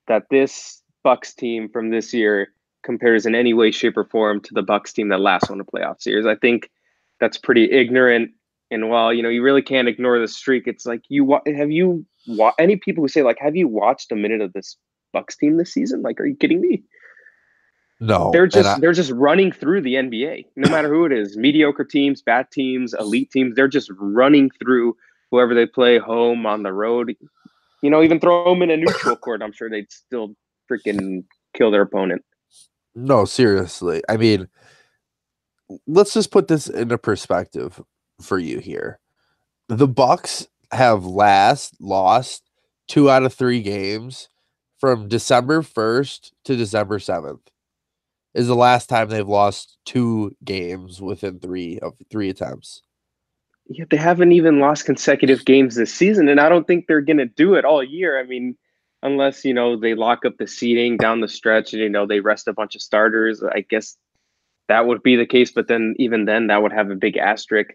that 0.07 0.23
this 0.29 0.81
Bucks 1.03 1.33
team 1.33 1.69
from 1.69 1.91
this 1.91 2.13
year 2.13 2.49
compares 2.83 3.25
in 3.25 3.35
any 3.35 3.53
way, 3.53 3.71
shape, 3.71 3.95
or 3.95 4.05
form 4.05 4.41
to 4.41 4.53
the 4.53 4.63
Bucks 4.63 4.91
team 4.91 5.09
that 5.09 5.21
last 5.21 5.49
won 5.49 5.61
a 5.61 5.63
playoff 5.63 6.01
series? 6.01 6.25
I 6.25 6.35
think 6.35 6.69
that's 7.19 7.37
pretty 7.37 7.71
ignorant 7.71 8.31
and 8.71 8.89
while 8.89 9.13
you 9.13 9.23
know 9.23 9.29
you 9.29 9.41
really 9.41 9.61
can't 9.61 9.87
ignore 9.87 10.19
the 10.19 10.27
streak, 10.27 10.67
it's 10.67 10.85
like 10.85 11.03
you 11.09 11.39
have 11.45 11.71
you 11.71 12.05
any 12.57 12.75
people 12.75 13.03
who 13.03 13.07
say 13.07 13.23
like, 13.23 13.39
have 13.39 13.55
you 13.55 13.67
watched 13.67 14.11
a 14.11 14.15
minute 14.15 14.41
of 14.41 14.53
this 14.53 14.77
Bucks 15.13 15.35
team 15.35 15.57
this 15.57 15.73
season? 15.73 16.01
Like, 16.01 16.19
are 16.19 16.25
you 16.25 16.35
kidding 16.35 16.61
me? 16.61 16.83
No, 17.99 18.29
they're 18.31 18.47
just 18.47 18.67
I, 18.67 18.79
they're 18.79 18.93
just 18.93 19.11
running 19.11 19.51
through 19.51 19.81
the 19.81 19.95
NBA. 19.95 20.45
No 20.55 20.69
matter 20.69 20.87
who 20.87 21.05
it 21.05 21.11
is, 21.11 21.35
mediocre 21.35 21.83
teams, 21.83 22.21
bad 22.21 22.49
teams, 22.51 22.93
elite 22.93 23.31
teams, 23.31 23.55
they're 23.55 23.67
just 23.67 23.91
running 23.99 24.49
through 24.51 24.95
whoever 25.31 25.53
they 25.53 25.65
play, 25.65 25.97
home 25.97 26.45
on 26.45 26.63
the 26.63 26.71
road. 26.71 27.15
You 27.81 27.89
know, 27.89 28.01
even 28.01 28.19
throw 28.19 28.45
them 28.53 28.61
in 28.61 28.71
a 28.71 28.77
neutral 28.77 29.15
court, 29.17 29.41
I'm 29.41 29.51
sure 29.51 29.69
they'd 29.69 29.91
still 29.91 30.35
freaking 30.71 31.23
kill 31.55 31.71
their 31.71 31.81
opponent. 31.81 32.23
No, 32.95 33.25
seriously. 33.25 34.01
I 34.07 34.17
mean, 34.17 34.47
let's 35.87 36.13
just 36.13 36.31
put 36.31 36.47
this 36.47 36.67
into 36.67 36.97
perspective 36.97 37.81
for 38.21 38.39
you 38.39 38.59
here. 38.59 38.99
The 39.67 39.87
Bucks 39.87 40.47
have 40.71 41.05
last 41.05 41.75
lost 41.79 42.49
two 42.87 43.09
out 43.09 43.23
of 43.23 43.33
three 43.33 43.61
games 43.61 44.29
from 44.79 45.07
December 45.07 45.61
1st 45.61 46.31
to 46.45 46.55
December 46.55 46.99
7th. 46.99 47.41
Is 48.33 48.47
the 48.47 48.55
last 48.55 48.89
time 48.89 49.09
they've 49.09 49.27
lost 49.27 49.77
two 49.85 50.35
games 50.43 51.01
within 51.01 51.39
three 51.39 51.79
of 51.79 51.95
three 52.11 52.29
attempts. 52.29 52.83
Yeah, 53.67 53.85
they 53.89 53.97
haven't 53.97 54.31
even 54.31 54.59
lost 54.59 54.85
consecutive 54.85 55.45
games 55.45 55.75
this 55.75 55.93
season, 55.93 56.29
and 56.29 56.39
I 56.39 56.47
don't 56.47 56.65
think 56.65 56.85
they're 56.87 57.01
gonna 57.01 57.25
do 57.25 57.55
it 57.55 57.65
all 57.65 57.83
year. 57.83 58.19
I 58.19 58.23
mean, 58.23 58.55
unless 59.01 59.43
you 59.45 59.53
know 59.53 59.75
they 59.75 59.95
lock 59.95 60.25
up 60.25 60.37
the 60.37 60.47
seating 60.47 60.97
down 60.97 61.21
the 61.21 61.27
stretch 61.27 61.73
and 61.73 61.81
you 61.81 61.89
know 61.89 62.05
they 62.05 62.19
rest 62.19 62.47
a 62.47 62.53
bunch 62.53 62.75
of 62.75 62.81
starters. 62.81 63.43
I 63.43 63.61
guess 63.61 63.97
that 64.67 64.85
would 64.85 65.03
be 65.03 65.15
the 65.15 65.25
case, 65.25 65.51
but 65.51 65.67
then 65.67 65.95
even 65.97 66.25
then 66.25 66.47
that 66.47 66.61
would 66.61 66.71
have 66.71 66.91
a 66.91 66.95
big 66.95 67.17
asterisk 67.17 67.71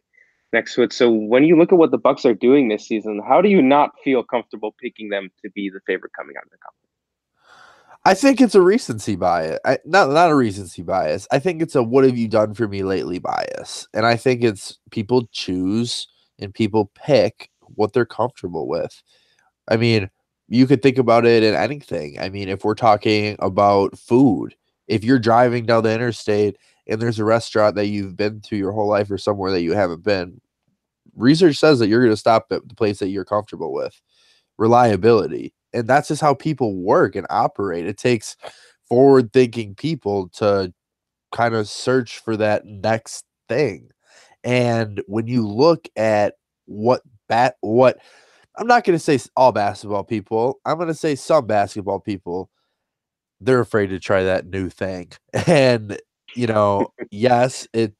next 0.54 0.74
to 0.76 0.82
it. 0.82 0.92
So 0.94 1.10
when 1.10 1.44
you 1.44 1.58
look 1.58 1.72
at 1.72 1.78
what 1.78 1.90
the 1.90 1.98
Bucks 1.98 2.24
are 2.24 2.32
doing 2.32 2.68
this 2.68 2.86
season, 2.86 3.20
how 3.26 3.42
do 3.42 3.50
you 3.50 3.60
not 3.60 3.90
feel 4.02 4.22
comfortable 4.22 4.74
picking 4.80 5.10
them 5.10 5.30
to 5.42 5.50
be 5.50 5.68
the 5.68 5.80
favorite 5.86 6.12
coming 6.16 6.36
out 6.38 6.44
of 6.44 6.50
the 6.50 6.56
conference? 6.56 6.84
I 8.06 8.14
think 8.14 8.40
it's 8.40 8.54
a 8.54 8.60
recency 8.60 9.16
bias. 9.16 9.58
I, 9.64 9.78
not 9.84 10.10
not 10.10 10.30
a 10.30 10.34
recency 10.34 10.82
bias. 10.82 11.26
I 11.30 11.38
think 11.38 11.62
it's 11.62 11.74
a 11.74 11.82
what 11.82 12.04
have 12.04 12.18
you 12.18 12.28
done 12.28 12.54
for 12.54 12.68
me 12.68 12.82
lately 12.82 13.18
bias. 13.18 13.88
And 13.94 14.04
I 14.04 14.16
think 14.16 14.42
it's 14.42 14.78
people 14.90 15.26
choose 15.32 16.06
and 16.38 16.52
people 16.52 16.90
pick 16.94 17.50
what 17.60 17.92
they're 17.92 18.04
comfortable 18.04 18.68
with. 18.68 19.02
I 19.68 19.76
mean, 19.78 20.10
you 20.48 20.66
could 20.66 20.82
think 20.82 20.98
about 20.98 21.24
it 21.24 21.42
in 21.42 21.54
anything. 21.54 22.20
I 22.20 22.28
mean, 22.28 22.48
if 22.48 22.64
we're 22.64 22.74
talking 22.74 23.36
about 23.38 23.98
food, 23.98 24.54
if 24.86 25.02
you're 25.02 25.18
driving 25.18 25.64
down 25.64 25.84
the 25.84 25.94
interstate 25.94 26.58
and 26.86 27.00
there's 27.00 27.18
a 27.18 27.24
restaurant 27.24 27.74
that 27.76 27.86
you've 27.86 28.16
been 28.16 28.40
to 28.42 28.56
your 28.56 28.72
whole 28.72 28.88
life 28.88 29.10
or 29.10 29.16
somewhere 29.16 29.50
that 29.50 29.62
you 29.62 29.72
haven't 29.72 30.04
been, 30.04 30.40
research 31.16 31.56
says 31.56 31.78
that 31.78 31.88
you're 31.88 32.00
going 32.00 32.12
to 32.12 32.16
stop 32.16 32.46
at 32.50 32.68
the 32.68 32.74
place 32.74 32.98
that 32.98 33.08
you're 33.08 33.24
comfortable 33.24 33.72
with. 33.72 34.00
Reliability 34.56 35.52
and 35.74 35.88
that's 35.88 36.08
just 36.08 36.22
how 36.22 36.32
people 36.32 36.76
work 36.76 37.16
and 37.16 37.26
operate. 37.28 37.86
It 37.86 37.98
takes 37.98 38.36
forward 38.88 39.32
thinking 39.32 39.74
people 39.74 40.28
to 40.34 40.72
kind 41.32 41.54
of 41.54 41.68
search 41.68 42.20
for 42.20 42.36
that 42.36 42.64
next 42.64 43.24
thing. 43.48 43.90
And 44.44 45.02
when 45.06 45.26
you 45.26 45.46
look 45.46 45.88
at 45.96 46.34
what 46.66 47.02
bat 47.28 47.56
what 47.60 47.98
I'm 48.56 48.68
not 48.68 48.84
going 48.84 48.96
to 48.96 49.04
say 49.04 49.18
all 49.36 49.50
basketball 49.50 50.04
people, 50.04 50.60
I'm 50.64 50.76
going 50.76 50.88
to 50.88 50.94
say 50.94 51.16
some 51.16 51.46
basketball 51.46 52.00
people 52.00 52.50
they're 53.40 53.60
afraid 53.60 53.88
to 53.88 53.98
try 53.98 54.22
that 54.22 54.46
new 54.46 54.70
thing. 54.70 55.10
And 55.46 55.98
you 56.36 56.46
know, 56.46 56.88
yes, 57.10 57.66
it 57.72 57.94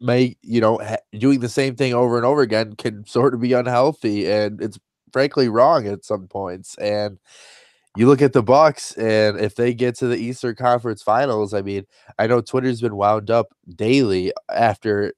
may, 0.00 0.36
you 0.42 0.60
know, 0.60 0.78
ha- 0.78 0.96
doing 1.18 1.40
the 1.40 1.48
same 1.48 1.76
thing 1.76 1.94
over 1.94 2.16
and 2.16 2.26
over 2.26 2.42
again 2.42 2.74
can 2.76 3.04
sort 3.06 3.34
of 3.34 3.40
be 3.40 3.52
unhealthy 3.52 4.30
and 4.30 4.60
it's 4.62 4.78
frankly 5.12 5.48
wrong 5.48 5.86
at 5.86 6.04
some 6.04 6.28
points. 6.28 6.76
And 6.78 7.18
you 7.96 8.06
look 8.06 8.22
at 8.22 8.32
the 8.32 8.42
Bucks, 8.42 8.92
and 8.96 9.40
if 9.40 9.56
they 9.56 9.74
get 9.74 9.96
to 9.96 10.06
the 10.06 10.16
Eastern 10.16 10.54
Conference 10.54 11.02
Finals, 11.02 11.52
I 11.52 11.62
mean, 11.62 11.84
I 12.18 12.26
know 12.28 12.40
Twitter's 12.40 12.80
been 12.80 12.96
wound 12.96 13.30
up 13.30 13.48
daily 13.74 14.32
after 14.54 15.14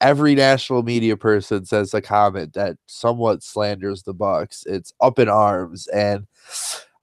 every 0.00 0.34
national 0.34 0.82
media 0.82 1.16
person 1.16 1.64
says 1.64 1.94
a 1.94 2.00
comment 2.00 2.52
that 2.52 2.76
somewhat 2.86 3.42
slanders 3.42 4.02
the 4.04 4.14
Bucks. 4.14 4.64
It's 4.66 4.92
up 5.00 5.18
in 5.18 5.28
arms, 5.28 5.88
and 5.88 6.26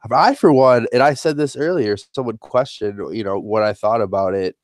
I, 0.09 0.35
for 0.35 0.53
one, 0.53 0.87
and 0.93 1.03
I 1.03 1.13
said 1.15 1.35
this 1.35 1.57
earlier, 1.57 1.97
someone 2.13 2.37
questioned, 2.37 3.15
you 3.15 3.23
know, 3.23 3.39
what 3.39 3.63
I 3.63 3.73
thought 3.73 4.01
about 4.01 4.33
it. 4.33 4.55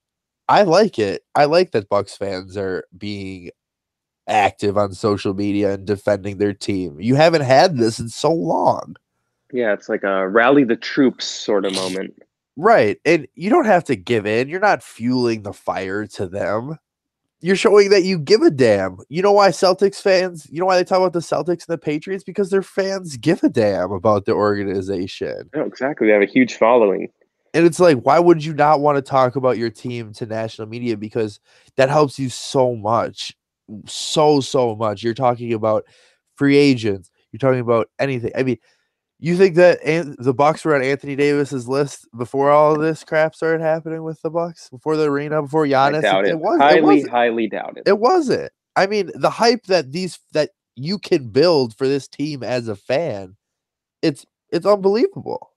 I 0.47 0.63
like 0.63 0.99
it. 0.99 1.23
I 1.33 1.45
like 1.45 1.71
that 1.71 1.89
Bucks 1.89 2.15
fans 2.15 2.55
are 2.57 2.85
being 2.97 3.49
active 4.27 4.77
on 4.77 4.93
social 4.93 5.33
media 5.33 5.73
and 5.73 5.85
defending 5.85 6.37
their 6.37 6.53
team. 6.53 6.99
You 6.99 7.15
haven't 7.15 7.41
had 7.41 7.77
this 7.77 7.99
in 7.99 8.09
so 8.09 8.31
long. 8.31 8.95
Yeah, 9.51 9.73
it's 9.73 9.89
like 9.89 10.03
a 10.03 10.27
rally 10.27 10.63
the 10.63 10.75
troops 10.75 11.25
sort 11.25 11.65
of 11.65 11.73
moment. 11.73 12.15
Right. 12.57 12.99
And 13.05 13.27
you 13.35 13.49
don't 13.49 13.65
have 13.65 13.83
to 13.85 13.95
give 13.95 14.25
in. 14.25 14.49
You're 14.49 14.59
not 14.59 14.83
fueling 14.83 15.43
the 15.43 15.53
fire 15.53 16.05
to 16.07 16.27
them. 16.27 16.77
You're 17.41 17.55
showing 17.55 17.89
that 17.89 18.03
you 18.03 18.17
give 18.17 18.41
a 18.41 18.49
damn. 18.49 18.97
You 19.09 19.21
know 19.21 19.33
why 19.33 19.49
Celtics 19.49 20.01
fans, 20.01 20.47
you 20.49 20.59
know 20.59 20.65
why 20.65 20.77
they 20.77 20.83
talk 20.83 20.97
about 20.97 21.13
the 21.13 21.19
Celtics 21.19 21.67
and 21.67 21.73
the 21.73 21.77
Patriots? 21.77 22.23
Because 22.23 22.49
their 22.49 22.63
fans 22.63 23.17
give 23.17 23.43
a 23.43 23.49
damn 23.49 23.91
about 23.91 24.25
the 24.25 24.31
organization. 24.31 25.49
No, 25.53 25.63
exactly. 25.63 26.07
They 26.07 26.13
have 26.13 26.21
a 26.21 26.27
huge 26.27 26.55
following. 26.55 27.09
And 27.55 27.65
it's 27.65 27.79
like, 27.79 27.97
why 27.99 28.19
would 28.19 28.45
you 28.45 28.53
not 28.53 28.81
want 28.81 28.97
to 28.97 29.01
talk 29.01 29.35
about 29.35 29.57
your 29.57 29.71
team 29.71 30.13
to 30.13 30.25
national 30.27 30.67
media? 30.67 30.97
Because 30.97 31.39
that 31.77 31.89
helps 31.89 32.19
you 32.19 32.29
so 32.29 32.75
much 32.75 33.33
so 33.85 34.39
so 34.41 34.75
much. 34.75 35.03
You're 35.03 35.13
talking 35.13 35.53
about 35.53 35.85
free 36.35 36.57
agents. 36.57 37.11
You're 37.31 37.39
talking 37.39 37.59
about 37.59 37.89
anything. 37.99 38.31
I 38.35 38.43
mean, 38.43 38.57
you 39.19 39.37
think 39.37 39.55
that 39.55 39.83
An- 39.83 40.15
the 40.19 40.33
Bucks 40.33 40.63
were 40.63 40.75
on 40.75 40.83
Anthony 40.83 41.15
Davis's 41.15 41.67
list 41.67 42.07
before 42.17 42.51
all 42.51 42.77
this 42.77 43.03
crap 43.03 43.35
started 43.35 43.63
happening 43.63 44.03
with 44.03 44.21
the 44.21 44.29
Bucks, 44.29 44.69
before 44.69 44.97
the 44.97 45.09
arena, 45.09 45.41
before 45.41 45.65
Giannis? 45.65 45.99
I 45.99 46.01
doubt 46.01 46.25
it. 46.25 46.31
it 46.31 46.39
was 46.39 46.59
highly, 46.59 47.01
it 47.01 47.09
highly 47.09 47.47
doubt 47.47 47.77
it. 47.77 47.83
It 47.87 47.99
wasn't. 47.99 48.51
I 48.75 48.87
mean, 48.87 49.11
the 49.15 49.29
hype 49.29 49.65
that 49.67 49.91
these 49.91 50.19
that 50.33 50.51
you 50.75 50.99
can 50.99 51.29
build 51.29 51.77
for 51.77 51.87
this 51.87 52.07
team 52.07 52.43
as 52.43 52.67
a 52.67 52.75
fan, 52.75 53.35
it's 54.01 54.25
it's 54.51 54.65
unbelievable. 54.65 55.51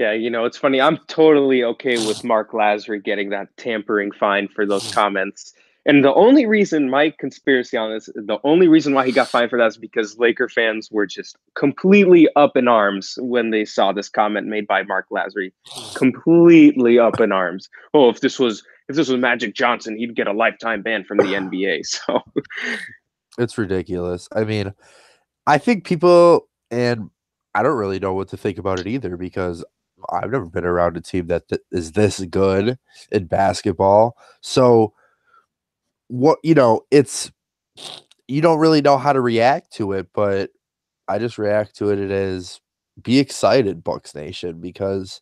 Yeah, 0.00 0.12
you 0.12 0.30
know, 0.30 0.46
it's 0.46 0.56
funny. 0.56 0.80
I'm 0.80 0.96
totally 1.08 1.62
okay 1.62 1.98
with 2.06 2.24
Mark 2.24 2.52
Lasry 2.52 3.04
getting 3.04 3.28
that 3.30 3.54
tampering 3.58 4.12
fine 4.12 4.48
for 4.48 4.64
those 4.64 4.84
mm. 4.84 4.94
comments. 4.94 5.52
And 5.84 6.02
the 6.02 6.14
only 6.14 6.46
reason 6.46 6.88
my 6.88 7.12
conspiracy 7.18 7.76
on 7.76 7.92
this, 7.92 8.06
the 8.14 8.38
only 8.42 8.66
reason 8.66 8.94
why 8.94 9.04
he 9.04 9.12
got 9.12 9.28
fined 9.28 9.50
for 9.50 9.58
that 9.58 9.66
is 9.66 9.76
because 9.76 10.18
Laker 10.18 10.48
fans 10.48 10.90
were 10.90 11.04
just 11.04 11.36
completely 11.54 12.30
up 12.34 12.56
in 12.56 12.66
arms 12.66 13.18
when 13.20 13.50
they 13.50 13.66
saw 13.66 13.92
this 13.92 14.08
comment 14.08 14.46
made 14.46 14.66
by 14.66 14.82
Mark 14.84 15.04
Lasry. 15.12 15.52
Completely 15.96 16.98
up 16.98 17.20
in 17.20 17.30
arms. 17.30 17.68
Oh, 17.92 18.08
if 18.08 18.22
this 18.22 18.38
was 18.38 18.64
if 18.88 18.96
this 18.96 19.10
was 19.10 19.20
Magic 19.20 19.54
Johnson, 19.54 19.98
he'd 19.98 20.16
get 20.16 20.26
a 20.26 20.32
lifetime 20.32 20.80
ban 20.80 21.04
from 21.04 21.18
the 21.18 21.24
NBA. 21.24 21.82
So 21.84 22.22
it's 23.36 23.58
ridiculous. 23.58 24.30
I 24.34 24.44
mean, 24.44 24.72
I 25.46 25.58
think 25.58 25.84
people 25.84 26.48
and 26.70 27.10
I 27.54 27.62
don't 27.62 27.76
really 27.76 27.98
know 27.98 28.14
what 28.14 28.28
to 28.28 28.38
think 28.38 28.56
about 28.56 28.80
it 28.80 28.86
either 28.86 29.18
because 29.18 29.62
I've 30.10 30.30
never 30.30 30.46
been 30.46 30.64
around 30.64 30.96
a 30.96 31.00
team 31.00 31.26
that 31.28 31.48
th- 31.48 31.62
is 31.72 31.92
this 31.92 32.20
good 32.20 32.78
in 33.10 33.26
basketball. 33.26 34.16
So 34.40 34.94
what 36.08 36.38
you 36.42 36.54
know, 36.54 36.82
it's 36.90 37.30
you 38.28 38.40
don't 38.40 38.58
really 38.58 38.80
know 38.80 38.98
how 38.98 39.12
to 39.12 39.20
react 39.20 39.72
to 39.74 39.92
it, 39.92 40.08
but 40.14 40.50
I 41.08 41.18
just 41.18 41.38
react 41.38 41.76
to 41.76 41.90
it 41.90 42.10
as 42.10 42.60
be 43.02 43.18
excited, 43.18 43.82
Bucks 43.82 44.14
Nation, 44.14 44.60
because 44.60 45.20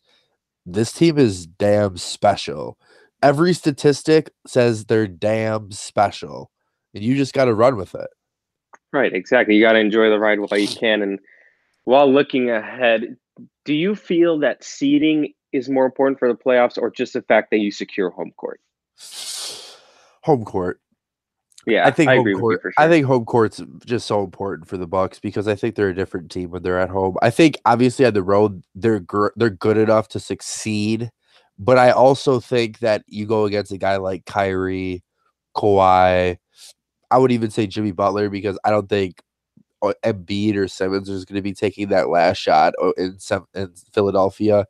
this 0.65 0.91
team 0.91 1.17
is 1.17 1.47
damn 1.47 1.97
special. 1.97 2.77
Every 3.21 3.53
statistic 3.53 4.31
says 4.45 4.85
they're 4.85 5.07
damn 5.07 5.71
special, 5.71 6.51
and 6.93 7.03
you 7.03 7.15
just 7.15 7.33
got 7.33 7.45
to 7.45 7.53
run 7.53 7.75
with 7.75 7.95
it. 7.95 8.07
Right, 8.91 9.13
exactly. 9.13 9.55
You 9.55 9.61
got 9.61 9.73
to 9.73 9.79
enjoy 9.79 10.09
the 10.09 10.19
ride 10.19 10.39
while 10.39 10.59
you 10.59 10.67
can. 10.67 11.01
And 11.01 11.19
while 11.83 12.11
looking 12.11 12.49
ahead, 12.49 13.17
do 13.65 13.73
you 13.73 13.95
feel 13.95 14.39
that 14.39 14.63
seeding 14.63 15.33
is 15.51 15.69
more 15.69 15.85
important 15.85 16.19
for 16.19 16.27
the 16.27 16.37
playoffs 16.37 16.77
or 16.77 16.91
just 16.91 17.13
the 17.13 17.21
fact 17.21 17.51
that 17.51 17.59
you 17.59 17.71
secure 17.71 18.09
home 18.09 18.31
court? 18.37 18.59
home 20.23 20.43
court. 20.43 20.79
Yeah, 21.65 21.85
I 21.85 21.91
think 21.91 22.09
I 22.09 22.17
home 22.17 22.39
court. 22.39 22.61
Sure. 22.61 22.73
I 22.77 22.87
think 22.87 23.05
home 23.05 23.25
court's 23.25 23.61
just 23.85 24.07
so 24.07 24.23
important 24.23 24.67
for 24.67 24.77
the 24.77 24.87
Bucks 24.87 25.19
because 25.19 25.47
I 25.47 25.55
think 25.55 25.75
they're 25.75 25.89
a 25.89 25.95
different 25.95 26.31
team 26.31 26.51
when 26.51 26.63
they're 26.63 26.79
at 26.79 26.89
home. 26.89 27.17
I 27.21 27.29
think 27.29 27.57
obviously 27.65 28.05
on 28.05 28.13
the 28.13 28.23
road 28.23 28.63
they're 28.75 28.99
gr- 28.99 29.35
they're 29.35 29.49
good 29.49 29.77
enough 29.77 30.07
to 30.09 30.19
succeed, 30.19 31.11
but 31.57 31.77
I 31.77 31.91
also 31.91 32.39
think 32.39 32.79
that 32.79 33.03
you 33.07 33.25
go 33.25 33.45
against 33.45 33.71
a 33.71 33.77
guy 33.77 33.97
like 33.97 34.25
Kyrie, 34.25 35.03
Kawhi. 35.55 36.37
I 37.11 37.17
would 37.17 37.31
even 37.31 37.51
say 37.51 37.67
Jimmy 37.67 37.91
Butler 37.91 38.29
because 38.29 38.57
I 38.63 38.69
don't 38.69 38.87
think 38.87 39.21
Embiid 39.81 40.55
or 40.55 40.67
Simmons 40.67 41.09
is 41.09 41.25
going 41.25 41.35
to 41.35 41.41
be 41.41 41.53
taking 41.53 41.89
that 41.89 42.09
last 42.09 42.37
shot 42.37 42.73
uh, 42.81 42.91
in, 42.97 43.17
in 43.53 43.73
Philadelphia 43.93 44.65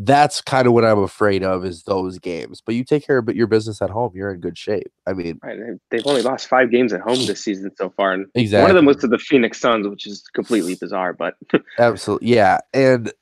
that's 0.00 0.40
kind 0.40 0.68
of 0.68 0.72
what 0.72 0.84
I'm 0.84 1.00
afraid 1.00 1.42
of 1.42 1.64
is 1.64 1.82
those 1.82 2.20
games. 2.20 2.60
But 2.60 2.76
you 2.76 2.84
take 2.84 3.04
care 3.04 3.18
of 3.18 3.28
your 3.34 3.48
business 3.48 3.82
at 3.82 3.90
home, 3.90 4.12
you're 4.14 4.32
in 4.32 4.40
good 4.40 4.56
shape. 4.56 4.92
I 5.06 5.12
mean, 5.12 5.40
right, 5.42 5.58
they've 5.90 6.06
only 6.06 6.22
lost 6.22 6.46
five 6.46 6.70
games 6.70 6.92
at 6.92 7.00
home 7.00 7.26
this 7.26 7.40
season 7.40 7.72
so 7.76 7.90
far, 7.90 8.12
and 8.12 8.26
exactly. 8.34 8.62
one 8.62 8.70
of 8.70 8.76
them 8.76 8.86
was 8.86 8.98
to 8.98 9.08
the 9.08 9.18
Phoenix 9.18 9.58
Suns, 9.58 9.88
which 9.88 10.06
is 10.06 10.22
completely 10.34 10.76
bizarre. 10.76 11.12
But 11.12 11.34
absolutely, 11.78 12.28
yeah, 12.28 12.58
and 12.72 13.12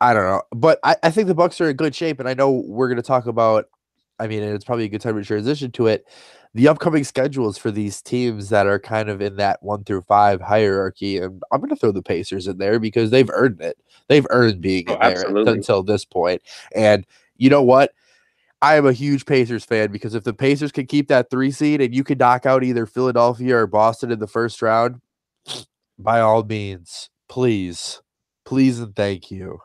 I 0.00 0.12
don't 0.12 0.24
know, 0.24 0.42
but 0.50 0.80
I, 0.82 0.96
I 1.04 1.10
think 1.10 1.28
the 1.28 1.34
Bucks 1.34 1.60
are 1.60 1.70
in 1.70 1.76
good 1.76 1.94
shape, 1.94 2.18
and 2.18 2.28
I 2.28 2.34
know 2.34 2.50
we're 2.50 2.88
going 2.88 2.96
to 2.96 3.02
talk 3.02 3.26
about. 3.26 3.66
I 4.18 4.26
mean, 4.26 4.42
it's 4.42 4.64
probably 4.64 4.86
a 4.86 4.88
good 4.88 5.00
time 5.00 5.16
to 5.16 5.24
transition 5.24 5.70
to 5.72 5.86
it 5.86 6.04
the 6.54 6.68
upcoming 6.68 7.04
schedules 7.04 7.58
for 7.58 7.70
these 7.70 8.02
teams 8.02 8.48
that 8.48 8.66
are 8.66 8.78
kind 8.78 9.08
of 9.08 9.20
in 9.20 9.36
that 9.36 9.62
one 9.62 9.84
through 9.84 10.02
five 10.02 10.40
hierarchy. 10.40 11.18
And 11.18 11.42
I'm 11.52 11.60
going 11.60 11.70
to 11.70 11.76
throw 11.76 11.92
the 11.92 12.02
Pacers 12.02 12.46
in 12.46 12.58
there 12.58 12.78
because 12.78 13.10
they've 13.10 13.30
earned 13.32 13.60
it. 13.60 13.78
They've 14.08 14.26
earned 14.30 14.60
being 14.60 14.84
oh, 14.88 14.94
in 14.94 15.44
there 15.44 15.54
until 15.54 15.82
this 15.82 16.04
point. 16.04 16.42
And 16.74 17.06
you 17.36 17.50
know 17.50 17.62
what? 17.62 17.92
I 18.60 18.76
am 18.76 18.86
a 18.86 18.92
huge 18.92 19.24
Pacers 19.24 19.64
fan 19.64 19.92
because 19.92 20.14
if 20.14 20.24
the 20.24 20.34
Pacers 20.34 20.72
can 20.72 20.86
keep 20.86 21.08
that 21.08 21.30
three 21.30 21.52
seed 21.52 21.80
and 21.80 21.94
you 21.94 22.02
can 22.02 22.18
knock 22.18 22.44
out 22.44 22.64
either 22.64 22.86
Philadelphia 22.86 23.56
or 23.56 23.66
Boston 23.66 24.10
in 24.10 24.18
the 24.18 24.26
first 24.26 24.60
round, 24.60 25.00
by 25.98 26.20
all 26.20 26.42
means, 26.42 27.08
please, 27.28 28.02
please 28.44 28.80
and 28.80 28.96
thank 28.96 29.30
you. 29.30 29.60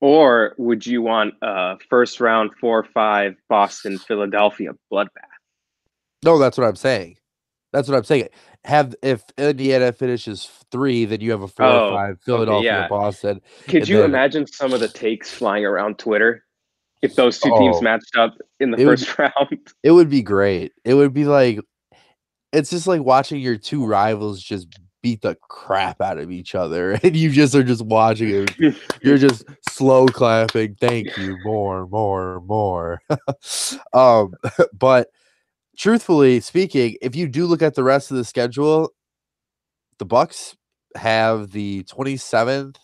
Or 0.00 0.54
would 0.58 0.86
you 0.86 1.02
want 1.02 1.34
a 1.42 1.76
first 1.88 2.20
round 2.20 2.50
four 2.60 2.84
five 2.84 3.36
Boston 3.48 3.98
Philadelphia 3.98 4.72
bloodbath? 4.92 5.33
No, 6.24 6.38
that's 6.38 6.56
what 6.58 6.66
I'm 6.66 6.76
saying. 6.76 7.16
That's 7.72 7.88
what 7.88 7.96
I'm 7.96 8.04
saying. 8.04 8.28
Have 8.64 8.94
if 9.02 9.22
Indiana 9.36 9.92
finishes 9.92 10.48
three, 10.70 11.04
then 11.04 11.20
you 11.20 11.30
have 11.32 11.42
a 11.42 11.48
four 11.48 11.66
Oh, 11.66 11.88
or 11.88 11.90
five 11.96 12.10
okay, 12.12 12.20
Philadelphia, 12.24 12.70
yeah. 12.72 12.88
Boston. 12.88 13.40
Could 13.68 13.88
you 13.88 13.98
then- 13.98 14.06
imagine 14.06 14.46
some 14.46 14.72
of 14.72 14.80
the 14.80 14.88
takes 14.88 15.30
flying 15.32 15.64
around 15.66 15.98
Twitter 15.98 16.44
if 17.02 17.14
those 17.16 17.38
two 17.38 17.50
teams 17.58 17.76
Oh. 17.78 17.82
matched 17.82 18.16
up 18.16 18.36
in 18.60 18.70
the 18.70 18.78
It 18.78 18.86
would- 18.86 19.00
first 19.00 19.18
round? 19.18 19.58
It 19.82 19.90
would 19.90 20.08
be 20.08 20.22
great. 20.22 20.72
It 20.84 20.94
would 20.94 21.12
be 21.12 21.24
like 21.26 21.60
it's 22.52 22.70
just 22.70 22.86
like 22.86 23.02
watching 23.02 23.40
your 23.40 23.56
two 23.56 23.84
rivals 23.84 24.40
just 24.42 24.68
beat 25.02 25.20
the 25.20 25.36
crap 25.50 26.00
out 26.00 26.16
of 26.18 26.30
each 26.30 26.54
other, 26.54 26.92
and 27.02 27.14
you 27.16 27.28
just 27.30 27.54
are 27.54 27.64
just 27.64 27.84
watching 27.84 28.30
it. 28.30 28.76
You're 29.02 29.18
just 29.18 29.44
slow 29.68 30.06
clapping. 30.06 30.76
Thank 30.80 31.14
you. 31.18 31.36
More, 31.44 31.86
more, 31.88 32.40
more. 32.46 33.02
um, 33.92 34.32
but 34.72 35.08
truthfully 35.76 36.40
speaking, 36.40 36.96
if 37.02 37.16
you 37.16 37.28
do 37.28 37.46
look 37.46 37.62
at 37.62 37.74
the 37.74 37.84
rest 37.84 38.10
of 38.10 38.16
the 38.16 38.24
schedule, 38.24 38.90
the 39.98 40.04
Bucks 40.04 40.56
have 40.96 41.50
the 41.50 41.82
27th 41.84 42.76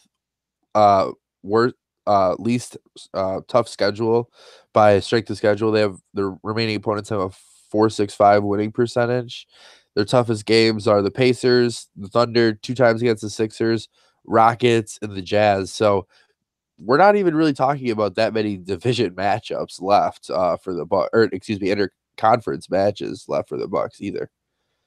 uh 0.75 1.11
worst 1.43 1.75
uh 2.07 2.35
least 2.39 2.77
uh 3.15 3.41
tough 3.49 3.69
schedule 3.69 4.31
by 4.73 5.01
strength 5.01 5.31
of 5.31 5.37
schedule. 5.37 5.73
They 5.73 5.81
have 5.81 5.99
the 6.15 6.37
remaining 6.43 6.77
opponents 6.77 7.09
have 7.11 7.21
a 7.21 7.31
465 7.71 8.43
winning 8.45 8.73
percentage. 8.73 9.47
Their 9.95 10.05
toughest 10.05 10.47
games 10.47 10.87
are 10.87 11.03
the 11.03 11.11
Pacers, 11.11 11.89
the 11.97 12.09
Thunder, 12.09 12.55
two 12.55 12.75
times 12.75 13.03
against 13.03 13.23
the 13.23 13.31
Sixers, 13.31 13.89
Rockets, 14.25 14.99
and 15.03 15.13
the 15.13 15.23
Jazz. 15.23 15.73
So 15.73 16.07
we're 16.79 16.97
not 16.97 17.17
even 17.17 17.35
really 17.35 17.53
talking 17.53 17.91
about 17.91 18.15
that 18.15 18.33
many 18.33 18.57
division 18.65 19.15
matchups 19.15 19.81
left 19.83 20.31
uh, 20.31 20.57
for 20.57 20.75
the 20.75 20.87
or 21.13 21.25
excuse 21.33 21.61
me, 21.61 21.71
interconference 22.21 22.71
matches 22.71 23.25
left 23.29 23.49
for 23.49 23.57
the 23.57 23.69
Bucks 23.69 24.01
either. 24.01 24.31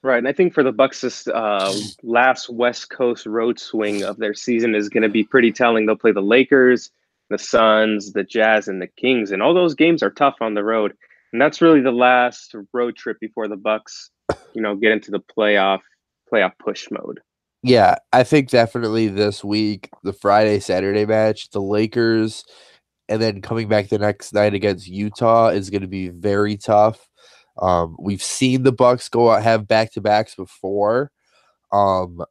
Right, 0.01 0.17
and 0.17 0.27
I 0.27 0.33
think 0.33 0.53
for 0.53 0.63
the 0.63 0.73
Bucks, 0.73 1.01
this 1.01 1.27
uh, 1.27 1.73
last 2.03 2.49
West 2.49 2.89
Coast 2.89 3.25
road 3.25 3.57
swing 3.57 4.03
of 4.03 4.17
their 4.17 4.33
season 4.33 4.75
is 4.75 4.89
going 4.89 5.03
to 5.03 5.09
be 5.09 5.23
pretty 5.23 5.51
telling. 5.51 5.85
They'll 5.85 5.95
play 5.95 6.11
the 6.11 6.21
Lakers, 6.21 6.91
the 7.29 7.37
Suns, 7.37 8.11
the 8.11 8.23
Jazz, 8.23 8.67
and 8.67 8.81
the 8.81 8.87
Kings, 8.87 9.31
and 9.31 9.41
all 9.41 9.53
those 9.53 9.75
games 9.75 10.03
are 10.03 10.09
tough 10.09 10.35
on 10.41 10.55
the 10.55 10.63
road. 10.63 10.93
And 11.31 11.41
that's 11.41 11.61
really 11.61 11.79
the 11.79 11.91
last 11.91 12.53
road 12.73 12.97
trip 12.97 13.17
before 13.19 13.47
the 13.47 13.55
Bucks, 13.55 14.11
you 14.53 14.61
know, 14.61 14.75
get 14.75 14.91
into 14.91 15.09
the 15.09 15.21
playoff 15.21 15.79
playoff 16.31 16.51
push 16.59 16.87
mode. 16.91 17.21
Yeah, 17.63 17.95
I 18.11 18.23
think 18.23 18.49
definitely 18.49 19.07
this 19.07 19.41
week, 19.41 19.89
the 20.03 20.11
Friday 20.11 20.59
Saturday 20.59 21.05
match, 21.05 21.49
the 21.51 21.61
Lakers, 21.61 22.43
and 23.07 23.21
then 23.21 23.41
coming 23.41 23.69
back 23.69 23.87
the 23.87 23.99
next 23.99 24.33
night 24.33 24.53
against 24.53 24.87
Utah 24.87 25.47
is 25.47 25.69
going 25.69 25.81
to 25.81 25.87
be 25.87 26.09
very 26.09 26.57
tough. 26.57 27.07
Um, 27.57 27.95
we've 28.00 28.24
seen 28.24 28.63
the 28.63 28.72
Bucks 28.72 29.10
go 29.10 29.31
out 29.31 29.43
have 29.43 29.67
back 29.67 29.91
to 29.93 30.01
backs 30.01 30.36
before. 30.36 31.12
Um, 31.72 32.24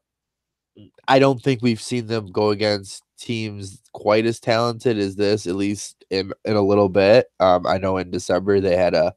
I 1.07 1.19
don't 1.19 1.41
think 1.43 1.62
we've 1.62 1.81
seen 1.81 2.07
them 2.07 2.26
go 2.26 2.50
against 2.50 3.02
teams 3.19 3.81
quite 3.93 4.25
as 4.26 4.41
talented 4.41 4.99
as 4.99 5.17
this, 5.17 5.47
at 5.47 5.55
least 5.55 6.05
in 6.11 6.33
in 6.45 6.57
a 6.57 6.62
little 6.62 6.88
bit. 6.88 7.26
Um, 7.41 7.67
I 7.67 7.79
know 7.79 7.97
in 7.99 8.11
December 8.11 8.61
they 8.61 8.76
had 8.76 8.95
a 8.95 9.14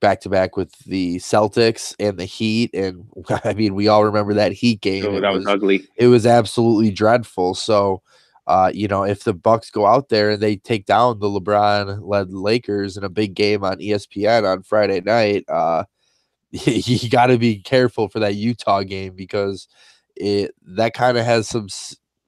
back 0.00 0.20
to 0.22 0.28
back 0.28 0.56
with 0.56 0.72
the 0.86 1.16
Celtics 1.16 1.94
and 2.00 2.18
the 2.18 2.24
Heat, 2.24 2.70
and 2.74 3.06
I 3.44 3.54
mean 3.54 3.74
we 3.74 3.88
all 3.88 4.04
remember 4.04 4.34
that 4.34 4.52
Heat 4.52 4.80
game. 4.80 5.04
It 5.04 5.20
that 5.20 5.32
was, 5.32 5.44
was- 5.44 5.54
ugly. 5.54 5.86
it 5.96 6.08
was 6.08 6.26
absolutely 6.26 6.90
dreadful. 6.90 7.54
So, 7.54 8.02
uh, 8.50 8.68
you 8.74 8.88
know, 8.88 9.04
if 9.04 9.22
the 9.22 9.32
Bucks 9.32 9.70
go 9.70 9.86
out 9.86 10.08
there 10.08 10.30
and 10.30 10.42
they 10.42 10.56
take 10.56 10.84
down 10.84 11.20
the 11.20 11.28
LeBron-led 11.28 12.32
Lakers 12.32 12.96
in 12.96 13.04
a 13.04 13.08
big 13.08 13.34
game 13.34 13.62
on 13.62 13.78
ESPN 13.78 14.42
on 14.44 14.64
Friday 14.64 15.00
night, 15.02 15.44
uh, 15.48 15.84
you 16.50 17.08
got 17.08 17.26
to 17.28 17.38
be 17.38 17.60
careful 17.60 18.08
for 18.08 18.18
that 18.18 18.34
Utah 18.34 18.82
game 18.82 19.14
because 19.14 19.68
it 20.16 20.52
that 20.66 20.94
kind 20.94 21.16
of 21.16 21.24
has 21.24 21.46
some, 21.46 21.68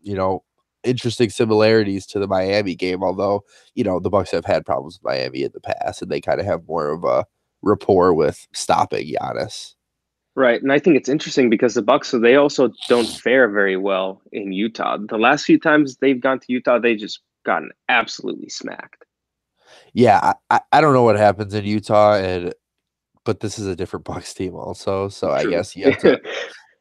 you 0.00 0.14
know, 0.14 0.44
interesting 0.84 1.28
similarities 1.28 2.06
to 2.06 2.20
the 2.20 2.28
Miami 2.28 2.76
game. 2.76 3.02
Although, 3.02 3.42
you 3.74 3.82
know, 3.82 3.98
the 3.98 4.08
Bucks 4.10 4.30
have 4.30 4.44
had 4.44 4.64
problems 4.64 5.00
with 5.02 5.12
Miami 5.12 5.42
in 5.42 5.50
the 5.52 5.60
past, 5.60 6.02
and 6.02 6.10
they 6.10 6.20
kind 6.20 6.38
of 6.38 6.46
have 6.46 6.68
more 6.68 6.90
of 6.90 7.02
a 7.02 7.24
rapport 7.62 8.14
with 8.14 8.46
stopping 8.52 9.08
Giannis. 9.08 9.74
Right, 10.34 10.62
and 10.62 10.72
I 10.72 10.78
think 10.78 10.96
it's 10.96 11.10
interesting 11.10 11.50
because 11.50 11.74
the 11.74 11.82
Bucks, 11.82 12.08
so 12.08 12.18
they 12.18 12.36
also 12.36 12.72
don't 12.88 13.06
fare 13.06 13.48
very 13.50 13.76
well 13.76 14.22
in 14.32 14.52
Utah. 14.52 14.96
The 14.96 15.18
last 15.18 15.44
few 15.44 15.58
times 15.58 15.96
they've 16.00 16.20
gone 16.20 16.40
to 16.40 16.46
Utah, 16.48 16.78
they 16.78 16.96
just 16.96 17.20
gotten 17.44 17.70
absolutely 17.90 18.48
smacked. 18.48 19.04
yeah, 19.92 20.32
I, 20.50 20.60
I- 20.72 20.80
don't 20.80 20.94
know 20.94 21.02
what 21.02 21.16
happens 21.18 21.52
in 21.54 21.64
Utah, 21.64 22.14
and 22.14 22.54
but 23.24 23.40
this 23.40 23.58
is 23.58 23.66
a 23.66 23.76
different 23.76 24.04
Bucks 24.06 24.32
team 24.32 24.54
also, 24.54 25.08
so 25.08 25.30
I 25.30 25.44
guess 25.44 25.76
you 25.76 25.84
have 25.84 25.98
to 26.00 26.20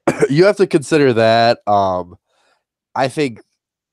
you 0.29 0.45
have 0.45 0.57
to 0.57 0.65
consider 0.67 1.13
that. 1.13 1.59
Um, 1.67 2.15
I 2.95 3.09
think 3.09 3.41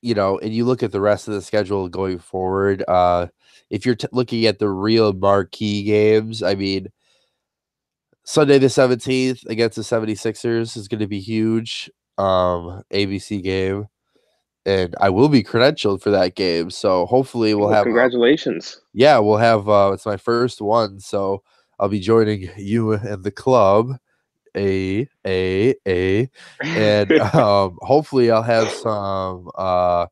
you 0.02 0.14
know, 0.14 0.38
and 0.38 0.54
you 0.54 0.64
look 0.64 0.84
at 0.84 0.92
the 0.92 1.00
rest 1.00 1.26
of 1.26 1.34
the 1.34 1.42
schedule 1.42 1.88
going 1.88 2.20
forward. 2.20 2.84
Uh, 2.86 3.26
if 3.70 3.84
you're 3.84 3.96
t- 3.96 4.06
looking 4.12 4.46
at 4.46 4.60
the 4.60 4.68
real 4.68 5.12
marquee 5.12 5.82
games, 5.82 6.42
I 6.44 6.54
mean, 6.54 6.86
Sunday 8.28 8.58
the 8.58 8.68
seventeenth 8.68 9.42
against 9.46 9.76
the 9.76 9.82
76ers 9.82 10.76
is 10.76 10.86
going 10.86 11.00
to 11.00 11.06
be 11.06 11.18
huge. 11.18 11.90
Um, 12.18 12.82
ABC 12.92 13.42
game. 13.42 13.86
And 14.66 14.94
I 15.00 15.08
will 15.08 15.30
be 15.30 15.42
credentialed 15.42 16.02
for 16.02 16.10
that 16.10 16.34
game, 16.34 16.70
so 16.70 17.06
hopefully 17.06 17.54
we'll 17.54 17.68
Well, 17.68 17.74
have 17.76 17.82
a- 17.82 17.88
congratulations. 17.88 18.82
yeah, 18.92 19.18
we'll 19.18 19.38
have 19.38 19.66
uh 19.66 19.92
it's 19.94 20.04
my 20.04 20.18
first 20.18 20.60
one, 20.60 21.00
so 21.00 21.42
I'll 21.80 21.88
be 21.88 22.00
joining 22.00 22.50
you 22.58 22.92
and 22.92 23.24
the 23.24 23.30
club. 23.30 23.92
A 24.54 25.08
a 25.26 25.74
a 25.86 26.28
and 26.62 27.12
um 27.34 27.78
hopefully 27.80 28.30
I'll 28.30 28.42
have 28.42 28.68
some 28.68 29.48
uh 29.56 30.06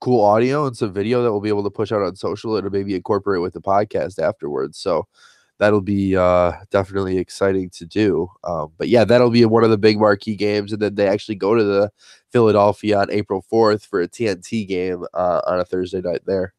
cool 0.00 0.22
audio 0.24 0.66
and 0.66 0.76
some 0.76 0.92
video 0.92 1.22
that 1.22 1.30
we'll 1.32 1.40
be 1.40 1.48
able 1.48 1.64
to 1.64 1.70
push 1.70 1.90
out 1.92 2.02
on 2.02 2.16
social 2.16 2.56
and 2.56 2.70
maybe 2.70 2.94
incorporate 2.94 3.40
with 3.40 3.54
the 3.54 3.62
podcast 3.62 4.18
afterwards. 4.18 4.76
So 4.78 5.06
that'll 5.60 5.80
be 5.80 6.16
uh 6.16 6.52
definitely 6.72 7.18
exciting 7.18 7.70
to 7.70 7.86
do. 7.86 8.28
Um 8.42 8.72
but 8.76 8.88
yeah, 8.88 9.04
that'll 9.04 9.30
be 9.30 9.44
one 9.44 9.62
of 9.62 9.70
the 9.70 9.78
big 9.78 10.00
marquee 10.00 10.34
games 10.34 10.72
and 10.72 10.82
then 10.82 10.96
they 10.96 11.06
actually 11.06 11.36
go 11.36 11.54
to 11.54 11.62
the 11.62 11.92
Philadelphia 12.32 12.98
on 12.98 13.10
April 13.12 13.44
4th 13.52 13.86
for 13.86 14.00
a 14.00 14.08
TNT 14.08 14.66
game 14.66 15.04
uh 15.14 15.42
on 15.46 15.60
a 15.60 15.64
Thursday 15.64 16.00
night 16.00 16.22
there. 16.26 16.54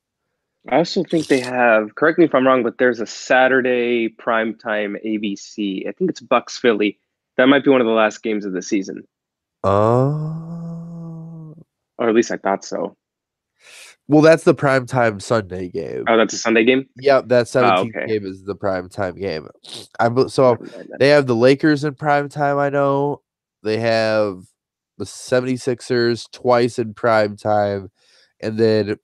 I 0.70 0.78
also 0.78 1.04
think 1.04 1.26
they 1.28 1.40
have, 1.40 1.96
correct 1.96 2.20
me 2.20 2.26
if 2.26 2.36
I'm 2.36 2.46
wrong, 2.46 2.62
but 2.62 2.78
there's 2.78 3.00
a 3.02 3.08
Saturday 3.08 4.08
primetime 4.10 4.96
ABC. 5.04 5.88
I 5.88 5.92
think 5.92 6.12
it's 6.12 6.22
Bucks 6.22 6.56
Philly. 6.58 7.00
That 7.38 7.48
might 7.48 7.64
be 7.64 7.72
one 7.72 7.82
of 7.82 7.88
the 7.88 7.94
last 7.94 8.22
games 8.22 8.46
of 8.46 8.54
the 8.54 8.62
season, 8.62 9.04
Oh. 9.64 11.56
or 11.98 12.10
at 12.10 12.14
least 12.14 12.30
I 12.32 12.38
thought 12.38 12.64
so. 12.64 12.96
Well, 14.12 14.22
that's 14.22 14.44
the 14.44 14.54
prime 14.54 14.86
time 14.86 15.22
Sunday 15.22 15.70
game. 15.70 16.04
Oh, 16.10 16.18
that's 16.18 16.34
a 16.34 16.38
Sunday 16.38 16.66
game? 16.66 16.86
Yep, 16.98 17.30
that 17.30 17.46
17th 17.46 17.96
okay. 17.96 18.08
game 18.08 18.26
is 18.26 18.44
the 18.44 18.56
prime 18.56 18.90
time 18.90 19.16
game. 19.16 19.48
I 20.02 20.10
so 20.28 20.52
Never 20.52 20.64
mind 20.64 20.74
then. 20.74 20.98
they 21.00 21.08
have 21.08 21.28
the 21.28 21.36
Lakers 21.36 21.86
in 21.86 21.96
prime 21.96 22.28
time, 22.28 22.58
I 22.58 22.68
know. 22.68 23.22
They 23.64 23.78
have 23.78 24.44
the 24.98 25.06
76ers 25.06 26.30
twice 26.30 26.78
in 26.78 26.94
prime 26.94 27.38
time. 27.38 27.90
And 28.42 28.58
then 28.58 28.98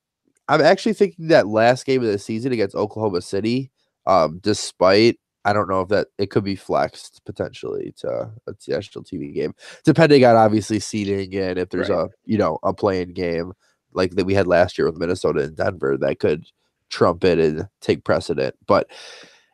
I'm 0.49 0.59
actually 0.59 0.91
thinking 0.91 1.29
that 1.29 1.47
last 1.47 1.85
game 1.85 2.01
of 2.01 2.11
the 2.11 2.19
season 2.19 2.51
against 2.51 2.75
Oklahoma 2.75 3.21
City, 3.21 3.71
um, 4.07 4.39
despite 4.43 5.19
I 5.45 5.53
don't 5.53 5.69
know 5.69 5.79
if 5.79 5.87
that 5.87 6.07
it 6.17 6.31
could 6.31 6.43
be 6.43 6.57
flexed 6.57 7.21
potentially 7.25 7.93
to 7.99 8.29
a 8.45 8.53
national 8.67 9.05
TV 9.05 9.33
game, 9.33 9.53
depending 9.85 10.25
on 10.25 10.35
obviously 10.35 10.81
seating 10.81 11.33
and 11.35 11.57
if 11.57 11.69
there's 11.69 11.87
Right. 11.87 12.07
a 12.07 12.09
you 12.25 12.37
know 12.37 12.59
a 12.63 12.73
playing 12.73 13.13
game 13.13 13.53
like 13.97 14.11
that 14.11 14.25
we 14.25 14.33
had 14.33 14.47
last 14.47 14.77
year 14.77 14.87
with 14.87 14.97
Minnesota 14.97 15.41
and 15.41 15.57
Denver 15.57 15.97
that 15.97 16.19
could 16.19 16.45
trump 16.89 17.25
it 17.25 17.39
and 17.39 17.67
take 17.81 18.05
precedent. 18.05 18.55
But 18.65 18.89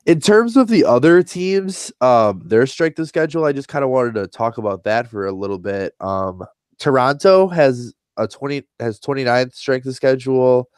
in 0.05 0.19
terms 0.19 0.57
of 0.57 0.67
the 0.67 0.85
other 0.85 1.23
teams, 1.23 1.91
um, 2.01 2.41
their 2.45 2.67
strength 2.67 2.99
of 2.99 3.07
schedule, 3.07 3.45
I 3.45 3.53
just 3.53 3.69
kind 3.69 3.83
of 3.83 3.89
wanted 3.89 4.15
to 4.15 4.27
talk 4.27 4.57
about 4.57 4.83
that 4.83 5.09
for 5.09 5.25
a 5.25 5.31
little 5.31 5.57
bit. 5.57 5.95
Um, 5.99 6.43
Toronto 6.77 7.47
has 7.47 7.93
a 8.17 8.27
20 8.27 8.63
has 8.79 8.99
29th 8.99 9.55
strength 9.55 9.87
of 9.87 9.95
schedule. 9.95 10.69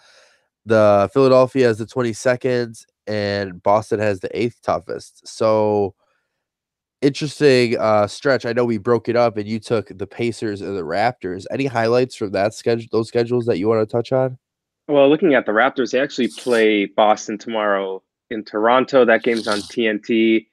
The 0.66 1.10
Philadelphia 1.14 1.68
has 1.68 1.78
the 1.78 1.86
22nd, 1.86 2.86
and 3.08 3.62
Boston 3.62 4.00
has 4.00 4.20
the 4.20 4.36
eighth 4.38 4.62
toughest. 4.62 5.28
So 5.28 5.96
interesting 7.02 7.78
uh 7.78 8.08
stretch. 8.08 8.46
I 8.46 8.54
know 8.54 8.66
we 8.66 8.78
broke 8.78 9.10
it 9.10 9.16
up 9.16 9.38
and 9.38 9.48
you 9.48 9.60
took 9.60 9.90
the 9.96 10.08
Pacers 10.08 10.62
and 10.62 10.76
the 10.76 10.82
Raptors. 10.82 11.46
Any 11.52 11.66
highlights 11.66 12.16
from 12.16 12.32
that 12.32 12.54
schedule 12.54 12.88
those 12.92 13.08
schedules 13.08 13.46
that 13.46 13.58
you 13.58 13.68
want 13.68 13.88
to 13.88 13.92
touch 13.92 14.12
on? 14.12 14.38
Well, 14.88 15.10
looking 15.10 15.34
at 15.34 15.46
the 15.46 15.52
Raptors, 15.52 15.92
they 15.92 16.00
actually 16.00 16.28
play 16.28 16.86
Boston 16.86 17.38
tomorrow 17.38 18.04
in 18.30 18.44
Toronto. 18.44 19.06
That 19.06 19.24
game's 19.24 19.48
on 19.48 19.60
TNT. 19.60 20.48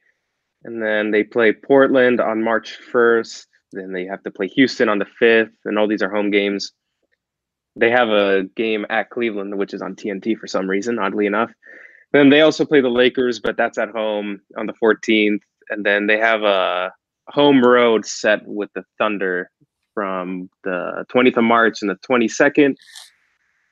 And 0.64 0.82
then 0.82 1.10
they 1.10 1.24
play 1.24 1.52
Portland 1.52 2.20
on 2.20 2.42
March 2.42 2.78
1st. 2.92 3.46
Then 3.72 3.92
they 3.92 4.06
have 4.06 4.22
to 4.22 4.30
play 4.30 4.46
Houston 4.48 4.88
on 4.88 4.98
the 4.98 5.06
5th. 5.20 5.52
And 5.64 5.78
all 5.78 5.88
these 5.88 6.02
are 6.02 6.10
home 6.10 6.30
games. 6.30 6.72
They 7.76 7.90
have 7.90 8.08
a 8.08 8.44
game 8.56 8.86
at 8.90 9.10
Cleveland, 9.10 9.58
which 9.58 9.74
is 9.74 9.82
on 9.82 9.96
TNT 9.96 10.36
for 10.36 10.46
some 10.46 10.68
reason, 10.68 10.98
oddly 10.98 11.26
enough. 11.26 11.50
Then 12.12 12.28
they 12.28 12.42
also 12.42 12.64
play 12.64 12.80
the 12.80 12.90
Lakers, 12.90 13.40
but 13.40 13.56
that's 13.56 13.78
at 13.78 13.88
home 13.88 14.40
on 14.58 14.66
the 14.66 14.74
14th. 14.74 15.40
And 15.70 15.84
then 15.84 16.06
they 16.06 16.18
have 16.18 16.42
a 16.42 16.92
home 17.28 17.62
road 17.62 18.04
set 18.06 18.40
with 18.46 18.70
the 18.74 18.84
Thunder 18.98 19.50
from 19.94 20.48
the 20.64 21.04
20th 21.12 21.36
of 21.36 21.44
March 21.44 21.82
and 21.82 21.90
the 21.90 21.98
22nd. 22.08 22.74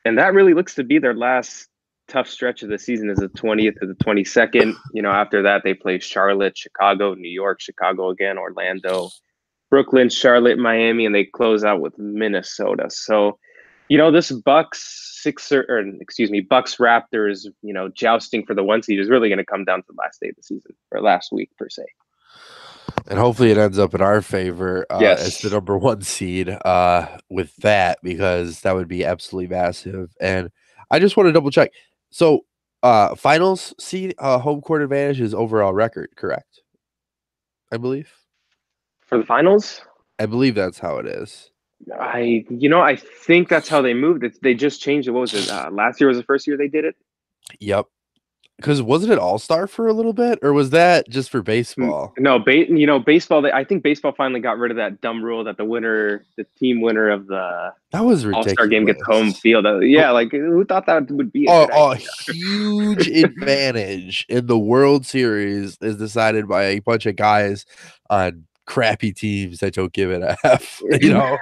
And 0.04 0.18
that 0.18 0.34
really 0.34 0.54
looks 0.54 0.74
to 0.76 0.84
be 0.84 0.98
their 0.98 1.14
last 1.14 1.68
tough 2.08 2.28
stretch 2.28 2.62
of 2.62 2.68
the 2.68 2.78
season 2.78 3.08
is 3.08 3.18
the 3.18 3.28
20th 3.28 3.78
to 3.80 3.86
the 3.86 3.94
22nd. 3.94 4.74
You 4.92 5.02
know, 5.02 5.10
after 5.10 5.42
that 5.42 5.62
they 5.64 5.74
play 5.74 5.98
Charlotte, 5.98 6.58
Chicago, 6.58 7.14
New 7.14 7.30
York, 7.30 7.60
Chicago 7.60 8.10
again, 8.10 8.36
Orlando, 8.36 9.08
Brooklyn, 9.70 10.08
Charlotte, 10.08 10.58
Miami, 10.58 11.06
and 11.06 11.14
they 11.14 11.24
close 11.24 11.64
out 11.64 11.80
with 11.80 11.96
Minnesota. 11.98 12.90
So, 12.90 13.38
you 13.90 13.98
know, 13.98 14.10
this 14.10 14.30
Bucks 14.30 15.18
Sixer 15.20 15.66
or 15.68 15.80
excuse 16.00 16.30
me, 16.30 16.40
Bucks 16.40 16.76
Raptors, 16.76 17.46
you 17.60 17.74
know, 17.74 17.88
jousting 17.88 18.46
for 18.46 18.54
the 18.54 18.64
one 18.64 18.82
seed 18.82 18.98
is 18.98 19.10
really 19.10 19.28
going 19.28 19.38
to 19.38 19.44
come 19.44 19.66
down 19.66 19.80
to 19.80 19.86
the 19.88 19.96
last 20.00 20.20
day 20.22 20.30
of 20.30 20.36
the 20.36 20.42
season 20.42 20.72
or 20.90 21.02
last 21.02 21.30
week 21.32 21.50
per 21.58 21.68
se 21.68 21.84
and 23.06 23.18
hopefully 23.18 23.50
it 23.50 23.58
ends 23.58 23.78
up 23.78 23.94
in 23.94 24.00
our 24.00 24.20
favor 24.22 24.86
uh, 24.90 24.98
Yes. 25.00 25.20
as 25.26 25.40
the 25.40 25.50
number 25.50 25.76
one 25.76 26.02
seed 26.02 26.48
uh, 26.64 27.06
with 27.28 27.54
that 27.56 27.98
because 28.02 28.60
that 28.60 28.74
would 28.74 28.88
be 28.88 29.04
absolutely 29.04 29.48
massive. 29.48 30.10
And 30.20 30.50
I 30.90 30.98
just 30.98 31.16
want 31.16 31.28
to 31.28 31.32
double 31.32 31.50
check. 31.50 31.70
So, 32.10 32.44
uh, 32.82 33.14
finals 33.14 33.74
seed 33.78 34.14
uh, 34.18 34.38
home 34.38 34.60
court 34.60 34.82
advantage 34.82 35.20
is 35.20 35.34
overall 35.34 35.72
record, 35.74 36.10
correct? 36.16 36.62
I 37.72 37.76
believe. 37.76 38.12
for 39.06 39.18
the 39.18 39.24
finals. 39.26 39.82
I 40.18 40.26
believe 40.26 40.54
that's 40.54 40.78
how 40.78 40.96
it 40.98 41.06
is. 41.06 41.50
I, 41.98 42.44
you 42.50 42.68
know, 42.68 42.80
I 42.80 42.96
think 42.96 43.48
that's 43.48 43.68
how 43.68 43.80
they 43.82 43.94
moved 43.94 44.24
it. 44.24 44.40
They 44.42 44.54
just 44.54 44.80
changed 44.80 45.08
it. 45.08 45.12
What 45.12 45.20
was 45.22 45.34
it? 45.34 45.50
Uh, 45.50 45.70
last 45.70 46.00
year 46.00 46.08
was 46.08 46.18
the 46.18 46.24
first 46.24 46.46
year 46.46 46.56
they 46.56 46.68
did 46.68 46.84
it. 46.84 46.96
Yep. 47.58 47.86
Because 48.56 48.82
wasn't 48.82 49.10
it 49.10 49.18
All 49.18 49.38
Star 49.38 49.66
for 49.66 49.88
a 49.88 49.94
little 49.94 50.12
bit, 50.12 50.38
or 50.42 50.52
was 50.52 50.68
that 50.68 51.08
just 51.08 51.30
for 51.30 51.40
baseball? 51.40 52.12
No, 52.18 52.38
ba- 52.38 52.70
you 52.70 52.86
know, 52.86 52.98
baseball. 52.98 53.40
They, 53.40 53.50
I 53.50 53.64
think 53.64 53.82
baseball 53.82 54.12
finally 54.12 54.40
got 54.40 54.58
rid 54.58 54.70
of 54.70 54.76
that 54.76 55.00
dumb 55.00 55.24
rule 55.24 55.42
that 55.44 55.56
the 55.56 55.64
winner, 55.64 56.26
the 56.36 56.44
team 56.58 56.82
winner 56.82 57.08
of 57.08 57.26
the 57.26 57.72
That 57.92 58.04
was 58.04 58.26
All. 58.26 58.46
Star 58.46 58.66
game 58.66 58.84
gets 58.84 59.02
home 59.06 59.32
field. 59.32 59.64
Uh, 59.64 59.78
yeah, 59.78 60.10
like 60.10 60.30
who 60.32 60.62
thought 60.66 60.84
that 60.84 61.10
would 61.10 61.32
be? 61.32 61.46
A 61.46 61.50
Oh, 61.72 61.92
a 61.92 61.96
huge 61.96 63.08
advantage 63.24 64.26
in 64.28 64.46
the 64.46 64.58
World 64.58 65.06
Series 65.06 65.78
is 65.80 65.96
decided 65.96 66.46
by 66.46 66.64
a 66.64 66.80
bunch 66.80 67.06
of 67.06 67.16
guys 67.16 67.64
on 68.10 68.44
crappy 68.70 69.12
teams 69.12 69.58
that 69.58 69.74
don't 69.74 69.92
give 69.92 70.10
it 70.10 70.22
a 70.22 70.36
F. 70.44 70.80
You 71.00 71.12
know, 71.12 71.36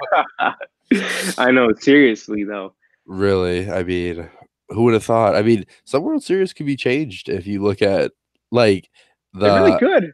I 1.37 1.51
know. 1.51 1.71
Seriously 1.79 2.43
though, 2.43 2.73
really. 3.05 3.69
I 3.69 3.83
mean, 3.83 4.27
who 4.69 4.83
would 4.83 4.93
have 4.95 5.03
thought? 5.03 5.35
I 5.35 5.41
mean, 5.43 5.65
some 5.85 6.03
World 6.03 6.23
Series 6.23 6.53
could 6.53 6.65
be 6.65 6.75
changed 6.75 7.29
if 7.29 7.45
you 7.47 7.61
look 7.61 7.81
at 7.81 8.11
like 8.51 8.89
the 9.33 9.39
they're 9.41 9.63
really 9.63 9.79
good. 9.79 10.11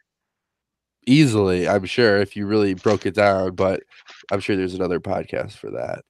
easily. 1.06 1.68
I'm 1.68 1.84
sure 1.86 2.18
if 2.18 2.36
you 2.36 2.46
really 2.46 2.74
broke 2.74 3.06
it 3.06 3.14
down, 3.14 3.54
but 3.54 3.82
I'm 4.30 4.40
sure 4.40 4.56
there's 4.56 4.74
another 4.74 5.00
podcast 5.00 5.52
for 5.52 5.70
that. 5.70 6.04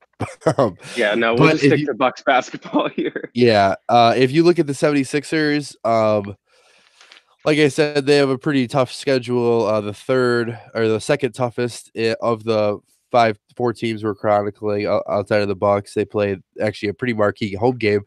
um, 0.59 0.77
Yeah, 0.97 1.15
no, 1.15 1.35
we'll 1.35 1.51
just 1.51 1.63
stick 1.65 1.81
you- 1.81 1.87
to 1.87 1.95
Bucks 1.95 2.23
basketball 2.23 2.89
here. 2.89 3.31
Yeah. 3.35 3.75
Uh, 3.89 4.15
if 4.17 4.33
you 4.33 4.43
look 4.43 4.59
at 4.59 4.67
the 4.67 4.73
76ers, 4.73 5.77
um, 5.85 6.35
like 7.47 7.59
I 7.59 7.69
said, 7.69 8.07
they 8.07 8.17
have 8.17 8.29
a 8.29 8.37
pretty 8.37 8.67
tough 8.67 8.93
schedule. 8.93 9.67
Uh, 9.67 9.81
the 9.81 9.95
third 9.95 10.59
or 10.75 10.89
the 10.89 11.01
second 11.01 11.33
toughest 11.33 11.97
of 12.21 12.43
the 12.43 12.81
five, 13.13 13.39
four 13.57 13.73
teams 13.73 14.03
we're 14.03 14.17
chronicling 14.17 14.87
outside 14.87 15.43
of 15.43 15.49
the 15.49 15.55
Bucks. 15.55 15.95
They 15.95 16.05
played 16.05 16.41
actually 16.61 16.89
a 16.89 16.95
pretty 16.95 17.15
marquee 17.15 17.55
home 17.55 17.79
game 17.79 18.01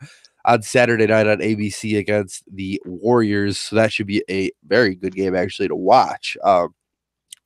on 0.43 0.62
Saturday 0.62 1.08
night 1.08 1.25
on 1.25 1.38
ABC 1.38 1.97
against 1.97 2.43
the 2.54 2.82
Warriors. 2.86 3.58
So 3.58 3.78
that 3.78 3.93
should 3.93 4.08
be 4.08 4.21
a 4.30 4.52
very 4.67 4.95
good 4.95 5.15
game 5.15 5.36
actually 5.36 5.69
to 5.69 5.75
watch. 5.75 6.36
Um, 6.43 6.75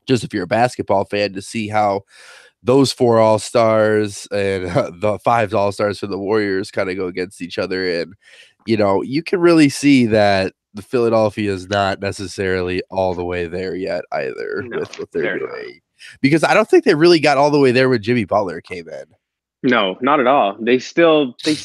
just 0.07 0.23
if 0.23 0.33
you're 0.33 0.43
a 0.43 0.47
basketball 0.47 1.05
fan 1.05 1.33
to 1.33 1.43
see 1.43 1.67
how 1.67 2.01
those 2.63 2.91
four 2.91 3.19
all 3.19 3.37
stars 3.37 4.27
and 4.31 4.65
the 4.99 5.19
five 5.23 5.53
all 5.53 5.71
stars 5.71 5.99
for 5.99 6.07
the 6.07 6.17
Warriors 6.17 6.71
kind 6.71 6.89
of 6.89 6.97
go 6.97 7.05
against 7.05 7.39
each 7.39 7.59
other. 7.59 8.01
And, 8.01 8.15
you 8.65 8.77
know, 8.77 9.03
you 9.03 9.21
can 9.21 9.39
really 9.39 9.69
see 9.69 10.07
that 10.07 10.53
the 10.73 10.81
Philadelphia 10.81 11.51
is 11.51 11.69
not 11.69 11.99
necessarily 12.01 12.81
all 12.89 13.13
the 13.13 13.23
way 13.25 13.47
there 13.47 13.75
yet 13.75 14.03
either 14.11 14.63
No, 14.67 14.79
with 14.79 14.97
what 14.99 15.11
they're, 15.11 15.23
they're 15.23 15.39
not. 15.39 15.49
doing. 15.55 15.79
Because 16.21 16.43
I 16.43 16.53
don't 16.53 16.69
think 16.69 16.83
they 16.83 16.95
really 16.95 17.19
got 17.19 17.37
all 17.37 17.51
the 17.51 17.59
way 17.59 17.71
there 17.71 17.89
when 17.89 18.01
Jimmy 18.01 18.25
Butler 18.25 18.59
came 18.61 18.87
in. 18.89 19.05
No, 19.63 19.97
not 20.01 20.19
at 20.19 20.27
all. 20.27 20.57
They 20.59 20.79
still 20.79 21.35
they. 21.45 21.55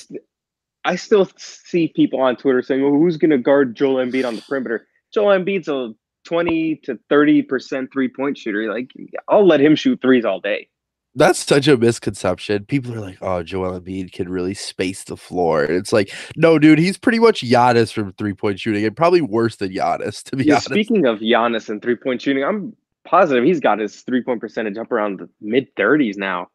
I 0.85 0.95
still 0.97 1.29
see 1.37 1.89
people 1.89 2.21
on 2.21 2.37
Twitter 2.37 2.63
saying, 2.63 2.83
"Well, 2.83 2.93
who's 2.93 3.17
going 3.17 3.33
to 3.33 3.39
guard 3.39 3.75
Joel 3.75 3.97
Embiid 3.97 4.27
on 4.27 4.37
the 4.37 4.43
perimeter?" 4.43 4.87
Joel 5.13 5.37
Embiid's 5.39 5.69
a 5.69 5.93
twenty 6.25 6.77
to 6.85 6.99
thirty 7.09 7.43
percent 7.43 7.93
three 7.93 8.09
point 8.09 8.39
shooter. 8.39 8.73
Like, 8.73 8.93
I'll 9.29 9.47
let 9.47 9.61
him 9.61 9.75
shoot 9.75 10.01
threes 10.01 10.25
all 10.25 10.39
day. 10.41 10.69
That's 11.15 11.39
such 11.41 11.67
a 11.67 11.77
misconception. 11.77 12.67
People 12.67 12.95
are 12.95 13.01
like, 13.01 13.19
"Oh, 13.23 13.43
Joel 13.43 13.81
Embiid 13.81 14.13
can 14.13 14.29
really 14.29 14.55
space 14.55 15.05
the 15.05 15.17
floor." 15.17 15.65
And 15.65 15.75
it's 15.75 15.93
like, 15.93 16.13
no, 16.37 16.59
dude, 16.59 16.79
he's 16.79 16.97
pretty 16.99 17.19
much 17.19 17.41
Giannis 17.43 17.93
from 17.93 18.13
three 18.13 18.35
point 18.35 18.61
shooting, 18.61 18.85
and 18.85 18.97
probably 18.97 19.21
worse 19.21 19.57
than 19.57 19.73
Giannis, 19.73 20.23
to 20.25 20.37
be 20.37 20.45
Yeah, 20.45 20.55
honest. 20.55 20.67
speaking 20.67 21.07
of 21.07 21.19
Giannis 21.19 21.69
and 21.71 21.83
three 21.83 21.97
point 21.97 22.23
shooting, 22.23 22.45
I'm 22.45 22.77
positive 23.05 23.43
he's 23.43 23.59
got 23.59 23.79
his 23.81 24.03
three 24.03 24.23
point 24.23 24.41
percentage 24.41 24.77
up 24.77 24.93
around 24.93 25.19
the 25.19 25.29
mid 25.41 25.75
thirties 25.77 26.17
now. 26.19 26.49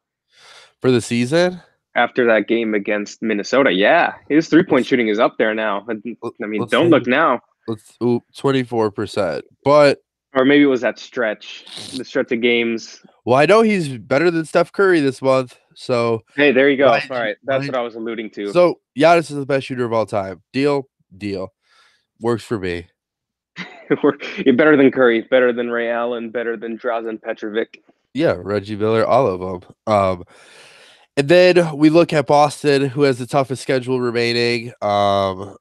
For 0.81 0.91
the 0.91 1.01
season, 1.01 1.59
After 1.95 2.25
that 2.27 2.47
game 2.47 2.73
against 2.73 3.21
Minnesota, 3.21 3.71
yeah, 3.71 4.13
his 4.29 4.47
three 4.47 4.63
point 4.63 4.85
shooting 4.85 5.07
is 5.09 5.19
up 5.19 5.37
there 5.37 5.53
now. 5.53 5.85
I 5.89 5.93
mean, 6.03 6.15
let's 6.21 6.71
don't 6.71 6.85
see. 6.85 6.89
look 6.89 7.07
now. 7.07 7.41
let's 7.67 7.97
twenty 8.37 8.63
four 8.63 8.91
percent. 8.91 9.43
But 9.65 9.99
Or 10.35 10.45
maybe 10.45 10.63
it 10.63 10.67
was 10.67 10.81
that 10.81 10.99
stretch, 10.99 11.65
the 11.97 12.05
stretch 12.05 12.31
of 12.31 12.39
games. 12.41 13.03
Well, 13.25 13.37
I 13.37 13.45
know 13.45 13.61
he's 13.61 13.97
better 13.97 14.29
than 14.31 14.45
Steph 14.45 14.71
Curry 14.71 14.99
this 14.99 15.21
month. 15.21 15.57
So 15.75 16.23
Hey, 16.35 16.51
there 16.51 16.69
you 16.69 16.77
go. 16.77 16.87
Mind 16.87 17.03
All 17.09 17.17
you- 17.17 17.23
right, 17.23 17.37
that's 17.43 17.65
what 17.67 17.75
I 17.75 17.81
was 17.81 17.95
alluding 17.95 18.29
to. 18.31 18.51
so 18.51 18.79
Giannis 18.97 19.31
is 19.31 19.37
the 19.37 19.45
best 19.45 19.65
shooter 19.67 19.85
of 19.85 19.93
all 19.93 20.05
time. 20.05 20.41
Deal, 20.51 20.87
deal. 21.17 21.51
Works 22.19 22.43
for 22.43 22.59
me. 22.59 22.87
We're 24.03 24.17
you're 24.45 24.55
better 24.55 24.75
than 24.77 24.91
Curry, 24.91 25.21
better 25.21 25.51
than 25.53 25.69
Ray 25.69 25.89
Allen, 25.89 26.29
better 26.31 26.57
than 26.57 26.77
Drazen 26.77 27.21
Petrovic. 27.21 27.83
Yeah, 28.13 28.35
Reggie 28.37 28.75
Miller, 28.75 29.05
all 29.05 29.27
of 29.27 29.39
them. 29.39 29.73
Um, 29.87 30.23
and 31.17 31.27
then 31.27 31.77
we 31.77 31.89
look 31.89 32.13
at 32.13 32.25
Boston, 32.27 32.85
who 32.89 33.03
has 33.03 33.19
the 33.19 33.27
toughest 33.27 33.61
schedule 33.61 33.99
remaining. 34.01 34.69
Um, 34.81 35.55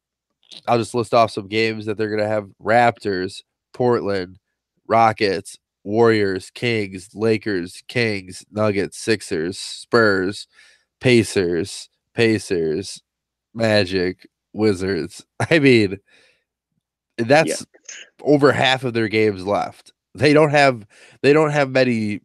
I'll 0.67 0.79
just 0.79 0.95
list 0.95 1.13
off 1.15 1.31
some 1.31 1.49
games 1.49 1.87
that 1.87 1.97
they're 1.99 2.09
going 2.09 2.21
to 2.23 2.29
have: 2.29 2.49
Raptors, 2.63 3.43
Portland, 3.75 4.39
Rockets, 4.87 5.59
Warriors, 5.85 6.51
Kings, 6.51 7.11
Lakers, 7.15 7.83
Kings, 7.89 8.45
Nuggets, 8.51 8.99
Sixers, 8.99 9.59
Spurs, 9.59 10.47
Pacers, 11.01 11.89
Pacers, 12.15 13.03
Magic, 13.55 14.29
Wizards. 14.53 15.25
I 15.51 15.59
mean, 15.59 15.99
that's 17.19 17.67
over 18.23 18.53
half 18.53 18.85
of 18.85 18.95
their 18.95 19.09
games 19.09 19.45
left. 19.45 19.93
They 20.15 20.33
don't 20.33 20.51
have 20.51 20.87
they 21.23 21.33
don't 21.33 21.51
have 21.51 21.71
many 21.71 22.21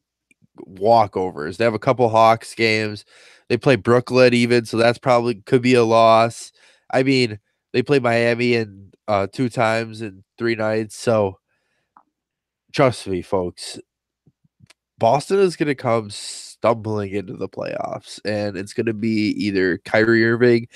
walkovers. 0.67 1.57
They 1.57 1.63
have 1.63 1.73
a 1.73 1.79
couple 1.79 2.09
Hawks 2.09 2.53
games. 2.53 3.05
They 3.49 3.57
play 3.57 3.75
Brooklyn 3.75 4.33
even, 4.33 4.65
so 4.65 4.77
that's 4.77 4.99
probably 4.99 5.35
could 5.35 5.61
be 5.61 5.73
a 5.75 5.83
loss. 5.83 6.51
I 6.91 7.03
mean, 7.03 7.39
they 7.73 7.81
play 7.81 7.99
Miami 7.99 8.55
in 8.55 8.91
uh 9.07 9.27
two 9.31 9.49
times 9.49 10.01
in 10.01 10.23
three 10.37 10.55
nights. 10.55 10.95
So 10.97 11.39
trust 12.77 13.07
me, 13.07 13.23
folks. 13.23 13.79
Boston 14.99 15.39
is 15.39 15.55
gonna 15.55 15.73
come 15.73 16.11
stumbling 16.11 17.11
into 17.11 17.33
the 17.33 17.49
playoffs, 17.49 18.19
and 18.23 18.55
it's 18.55 18.73
gonna 18.73 18.93
be 18.93 19.29
either 19.31 19.79
Kyrie 19.79 20.23
Irving 20.23 20.67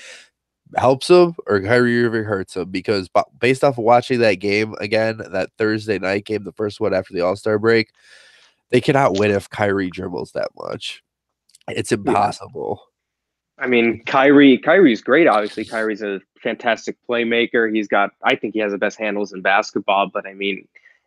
helps 0.76 1.08
him 1.08 1.36
or 1.46 1.60
Kyrie 1.60 2.04
Irving 2.04 2.24
hurts 2.24 2.56
him 2.56 2.70
because 2.70 3.08
based 3.38 3.62
off 3.62 3.78
of 3.78 3.84
watching 3.84 4.18
that 4.18 4.40
game 4.40 4.74
again, 4.80 5.18
that 5.30 5.50
Thursday 5.58 6.00
night 6.00 6.24
game, 6.24 6.42
the 6.42 6.50
first 6.50 6.80
one 6.80 6.92
after 6.92 7.14
the 7.14 7.20
All 7.20 7.36
Star 7.36 7.56
break, 7.56 7.92
they 8.70 8.80
cannot 8.80 9.16
win 9.16 9.30
if 9.30 9.48
Kyrie 9.48 9.88
dribbles 9.88 10.32
that 10.32 10.48
much. 10.58 11.04
It's 11.68 11.92
impossible. 11.92 12.82
I 13.58 13.68
mean, 13.68 14.02
Kyrie. 14.06 14.58
Kyrie's 14.58 15.02
great. 15.02 15.28
Obviously, 15.28 15.64
Kyrie's 15.64 16.02
a 16.02 16.20
fantastic 16.42 16.96
playmaker. 17.08 17.72
He's 17.72 17.86
got. 17.86 18.10
I 18.24 18.34
think 18.34 18.54
he 18.54 18.60
has 18.60 18.72
the 18.72 18.78
best 18.78 18.98
handles 18.98 19.32
in 19.32 19.40
basketball. 19.40 20.10
But 20.12 20.26
I 20.26 20.34
mean, 20.34 20.66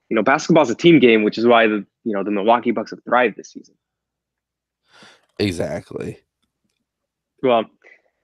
you 0.10 0.16
know, 0.16 0.24
basketball's 0.24 0.70
a 0.70 0.76
team 0.76 1.00
game, 1.00 1.24
which 1.24 1.38
is 1.38 1.46
why 1.46 1.68
the 1.68 1.86
you 2.04 2.14
know 2.14 2.24
the 2.24 2.32
Milwaukee 2.32 2.72
Bucks 2.72 2.92
have 2.92 3.04
thrived 3.04 3.38
this 3.38 3.52
season. 3.52 3.76
Exactly. 5.40 6.20
Well, 7.44 7.66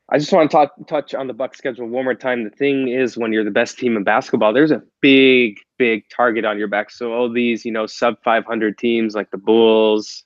I 0.10 0.18
just 0.18 0.32
want 0.32 0.50
to 0.50 0.56
talk, 0.56 0.74
touch 0.88 1.14
on 1.14 1.28
the 1.28 1.34
Bucks 1.34 1.58
schedule 1.58 1.88
one 1.88 2.06
more 2.06 2.16
time. 2.16 2.44
The 2.44 2.50
thing 2.50 2.88
is, 2.88 3.18
when 3.18 3.34
you're 3.34 3.44
the 3.44 3.52
best 3.52 3.78
team 3.78 3.96
in 3.96 4.04
basketball, 4.04 4.54
there's 4.54 4.72
a 4.72 4.82
big, 5.02 5.60
big 5.78 6.04
target 6.10 6.46
on 6.46 6.58
your 6.58 6.68
back. 6.68 6.92
So 6.92 7.14
all 7.14 7.32
these, 7.32 7.66
you 7.66 7.72
know, 7.72 7.86
sub 7.86 8.16
500 8.24 8.78
teams 8.78 9.16
like 9.16 9.32
the 9.32 9.38
Bulls, 9.38 10.24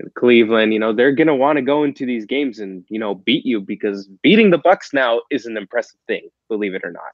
and 0.00 0.12
Cleveland, 0.14 0.72
you 0.72 0.78
know, 0.78 0.92
they're 0.92 1.12
gonna 1.12 1.36
want 1.36 1.56
to 1.56 1.62
go 1.62 1.84
into 1.84 2.04
these 2.04 2.24
games 2.24 2.58
and 2.58 2.84
you 2.88 2.98
know 2.98 3.14
beat 3.14 3.46
you 3.46 3.60
because 3.60 4.08
beating 4.22 4.50
the 4.50 4.58
Bucks 4.58 4.92
now 4.92 5.20
is 5.30 5.46
an 5.46 5.56
impressive 5.56 6.00
thing, 6.06 6.28
believe 6.48 6.74
it 6.74 6.82
or 6.84 6.90
not. 6.90 7.12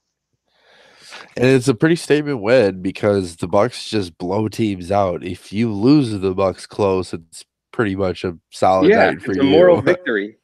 And 1.36 1.46
it's 1.46 1.68
a 1.68 1.74
pretty 1.74 1.96
statement 1.96 2.40
win 2.40 2.82
because 2.82 3.36
the 3.36 3.48
Bucks 3.48 3.88
just 3.88 4.16
blow 4.18 4.48
teams 4.48 4.90
out. 4.90 5.24
If 5.24 5.52
you 5.52 5.72
lose 5.72 6.10
the 6.10 6.34
Bucks 6.34 6.66
close, 6.66 7.12
it's 7.12 7.44
pretty 7.72 7.96
much 7.96 8.24
a 8.24 8.36
solid 8.50 8.90
yeah, 8.90 9.10
night 9.10 9.22
for 9.22 9.32
it's 9.32 9.40
you. 9.40 9.48
a 9.48 9.50
moral 9.50 9.80
victory. 9.82 10.36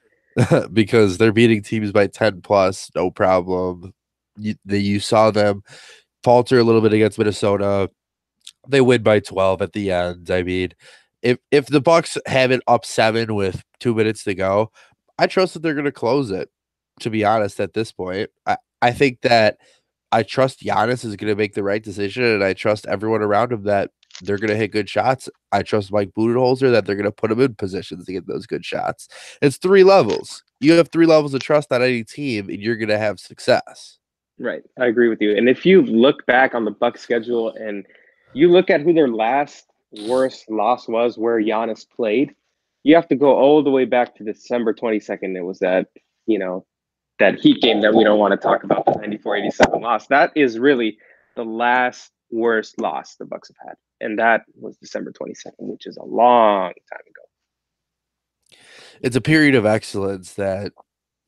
because 0.72 1.18
they're 1.18 1.32
beating 1.32 1.62
teams 1.62 1.92
by 1.92 2.06
10 2.06 2.42
plus, 2.42 2.90
no 2.94 3.10
problem. 3.10 3.92
You, 4.36 4.54
the, 4.64 4.78
you 4.78 4.98
saw 5.00 5.30
them 5.30 5.62
falter 6.24 6.58
a 6.58 6.64
little 6.64 6.80
bit 6.80 6.92
against 6.92 7.18
Minnesota. 7.18 7.90
They 8.68 8.80
win 8.80 9.02
by 9.02 9.20
12 9.20 9.62
at 9.62 9.72
the 9.72 9.92
end. 9.92 10.30
I 10.30 10.42
mean, 10.42 10.72
if 11.22 11.38
if 11.50 11.66
the 11.66 11.80
Bucks 11.80 12.18
have 12.26 12.50
it 12.50 12.62
up 12.66 12.84
7 12.84 13.34
with 13.34 13.62
2 13.80 13.94
minutes 13.94 14.24
to 14.24 14.34
go, 14.34 14.72
I 15.18 15.26
trust 15.26 15.54
that 15.54 15.62
they're 15.62 15.74
going 15.74 15.84
to 15.84 15.92
close 15.92 16.30
it. 16.30 16.50
To 17.00 17.10
be 17.10 17.24
honest 17.24 17.58
at 17.60 17.74
this 17.74 17.90
point, 17.92 18.30
I 18.46 18.56
I 18.80 18.92
think 18.92 19.22
that 19.22 19.58
I 20.14 20.22
trust 20.22 20.60
Giannis 20.60 21.04
is 21.04 21.16
going 21.16 21.28
to 21.28 21.34
make 21.34 21.54
the 21.54 21.64
right 21.64 21.82
decision 21.82 22.22
and 22.22 22.44
I 22.44 22.52
trust 22.52 22.86
everyone 22.86 23.20
around 23.20 23.50
him 23.50 23.64
that 23.64 23.90
they're 24.22 24.38
going 24.38 24.50
to 24.50 24.56
hit 24.56 24.70
good 24.70 24.88
shots. 24.88 25.28
I 25.50 25.62
trust 25.62 25.90
Mike 25.90 26.12
Budenholzer 26.16 26.70
that 26.70 26.86
they're 26.86 26.94
going 26.94 27.04
to 27.04 27.10
put 27.10 27.32
him 27.32 27.40
in 27.40 27.56
positions 27.56 28.06
to 28.06 28.12
get 28.12 28.28
those 28.28 28.46
good 28.46 28.64
shots. 28.64 29.08
It's 29.42 29.56
three 29.56 29.82
levels. 29.82 30.44
You 30.60 30.74
have 30.74 30.90
three 30.92 31.06
levels 31.06 31.34
of 31.34 31.40
trust 31.40 31.72
on 31.72 31.82
any 31.82 32.04
team, 32.04 32.48
and 32.48 32.60
you're 32.60 32.76
going 32.76 32.90
to 32.90 32.98
have 32.98 33.18
success. 33.18 33.98
Right, 34.38 34.62
I 34.80 34.86
agree 34.86 35.08
with 35.08 35.20
you. 35.20 35.36
And 35.36 35.48
if 35.48 35.66
you 35.66 35.82
look 35.82 36.24
back 36.26 36.54
on 36.54 36.64
the 36.64 36.70
Buck 36.70 36.96
schedule 36.96 37.50
and 37.50 37.84
you 38.34 38.48
look 38.48 38.70
at 38.70 38.82
who 38.82 38.92
their 38.92 39.08
last 39.08 39.66
worst 40.06 40.48
loss 40.48 40.86
was, 40.86 41.18
where 41.18 41.42
Giannis 41.42 41.84
played, 41.88 42.36
you 42.84 42.94
have 42.94 43.08
to 43.08 43.16
go 43.16 43.34
all 43.34 43.64
the 43.64 43.70
way 43.70 43.84
back 43.84 44.14
to 44.14 44.24
December 44.24 44.74
twenty 44.74 45.00
second. 45.00 45.36
It 45.36 45.44
was 45.44 45.58
that 45.58 45.88
you 46.26 46.38
know 46.38 46.64
that 47.18 47.38
Heat 47.40 47.60
game 47.60 47.80
that 47.82 47.94
we 47.94 48.04
don't 48.04 48.18
want 48.18 48.32
to 48.32 48.36
talk 48.36 48.64
about 48.64 48.84
the 48.86 48.92
94-87 48.92 49.80
loss. 49.80 50.06
That 50.08 50.32
is 50.34 50.58
really 50.58 50.98
the 51.36 51.44
last 51.44 52.10
worst 52.30 52.80
loss 52.80 53.16
the 53.16 53.24
Bucks 53.24 53.48
have 53.48 53.68
had 53.68 53.76
and 54.04 54.18
that 54.18 54.42
was 54.54 54.76
December 54.76 55.12
22nd, 55.12 55.52
which 55.58 55.86
is 55.86 55.96
a 55.96 56.04
long 56.04 56.72
time 56.90 57.00
ago. 57.00 58.58
It's 59.00 59.16
a 59.16 59.20
period 59.20 59.54
of 59.54 59.66
excellence 59.66 60.34
that 60.34 60.72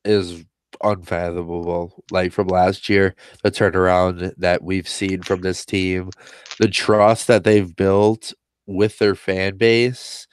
is 0.05 0.45
unfathomable. 0.83 2.05
Like 2.11 2.33
from 2.33 2.49
last 2.49 2.89
year, 2.89 3.15
the 3.43 3.51
turnaround 3.51 4.35
that 4.37 4.63
we've 4.63 4.89
seen 4.89 5.23
from 5.23 5.41
this 5.41 5.65
team, 5.65 6.11
the 6.59 6.69
trust 6.69 7.27
that 7.29 7.45
they've 7.45 7.75
built 7.75 8.33
with 8.67 8.99
their 8.99 9.15
fan 9.15 9.57
base 9.57 10.27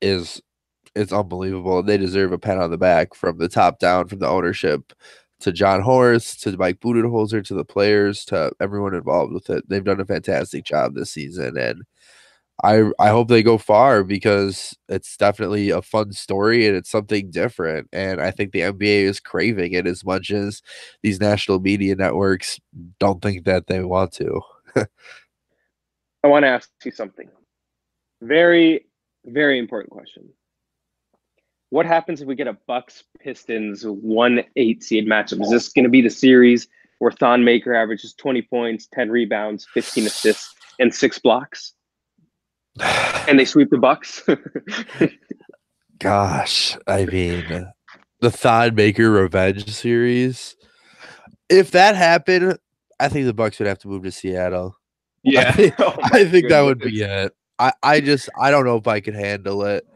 is 0.00 0.42
it's 0.94 1.12
unbelievable. 1.12 1.82
They 1.82 1.98
deserve 1.98 2.32
a 2.32 2.38
pat 2.38 2.58
on 2.58 2.70
the 2.70 2.78
back 2.78 3.14
from 3.14 3.38
the 3.38 3.48
top 3.48 3.78
down, 3.78 4.08
from 4.08 4.18
the 4.18 4.28
ownership 4.28 4.92
to 5.40 5.52
Jon 5.52 5.80
Horst, 5.80 6.42
to 6.42 6.56
Mike 6.56 6.80
Budenholzer, 6.80 7.44
to 7.46 7.54
the 7.54 7.64
players, 7.64 8.24
to 8.26 8.52
everyone 8.60 8.94
involved 8.94 9.32
with 9.32 9.50
it. 9.50 9.68
They've 9.68 9.84
done 9.84 10.00
a 10.00 10.04
fantastic 10.04 10.64
job 10.64 10.94
this 10.94 11.10
season, 11.10 11.56
and 11.56 11.82
I 12.62 12.90
I 12.98 13.08
hope 13.08 13.28
they 13.28 13.42
go 13.42 13.58
far 13.58 14.04
because 14.04 14.76
it's 14.88 15.16
definitely 15.16 15.70
a 15.70 15.82
fun 15.82 16.12
story 16.12 16.66
and 16.66 16.76
it's 16.76 16.90
something 16.90 17.30
different. 17.30 17.88
And 17.92 18.20
I 18.20 18.30
think 18.30 18.52
the 18.52 18.60
NBA 18.60 19.04
is 19.04 19.20
craving 19.20 19.72
it 19.72 19.86
as 19.86 20.04
much 20.04 20.30
as 20.30 20.62
these 21.02 21.20
national 21.20 21.60
media 21.60 21.96
networks 21.96 22.60
don't 23.00 23.20
think 23.22 23.44
that 23.44 23.66
they 23.66 23.82
want 23.82 24.12
to. 24.12 24.40
I 26.24 26.28
want 26.28 26.44
to 26.44 26.48
ask 26.48 26.70
you 26.84 26.92
something. 26.92 27.28
Very, 28.20 28.86
very 29.24 29.58
important 29.58 29.90
question. 29.90 30.28
What 31.72 31.86
happens 31.86 32.20
if 32.20 32.28
we 32.28 32.34
get 32.34 32.46
a 32.46 32.58
Bucks 32.66 33.02
Pistons 33.18 33.84
one 33.86 34.44
eight 34.56 34.84
seed 34.84 35.06
matchup? 35.06 35.40
Is 35.40 35.48
this 35.48 35.70
going 35.70 35.84
to 35.84 35.88
be 35.88 36.02
the 36.02 36.10
series 36.10 36.68
where 36.98 37.10
Thon 37.10 37.44
Maker 37.44 37.72
averages 37.72 38.12
20 38.12 38.42
points, 38.42 38.86
10 38.92 39.08
rebounds, 39.08 39.66
15 39.72 40.04
assists, 40.04 40.54
and 40.78 40.94
six 40.94 41.18
blocks? 41.18 41.72
and 42.78 43.38
they 43.38 43.46
sweep 43.46 43.70
the 43.70 43.78
Bucks? 43.78 44.22
Gosh, 45.98 46.76
I 46.86 47.06
mean, 47.06 47.72
the 48.20 48.30
Thon 48.30 48.74
Maker 48.74 49.10
revenge 49.10 49.66
series. 49.72 50.56
If 51.48 51.70
that 51.70 51.96
happened, 51.96 52.58
I 53.00 53.08
think 53.08 53.24
the 53.24 53.32
Bucks 53.32 53.58
would 53.58 53.68
have 53.68 53.78
to 53.78 53.88
move 53.88 54.02
to 54.02 54.12
Seattle. 54.12 54.76
Yeah, 55.22 55.48
I 55.48 55.52
think, 55.52 55.74
oh 55.78 55.96
I 56.02 56.26
think 56.26 56.50
that 56.50 56.60
would 56.60 56.80
be 56.80 57.00
it. 57.00 57.32
I, 57.58 57.72
I 57.82 58.00
just 58.02 58.28
I 58.38 58.50
don't 58.50 58.66
know 58.66 58.76
if 58.76 58.86
I 58.86 59.00
could 59.00 59.14
handle 59.14 59.64
it. 59.64 59.86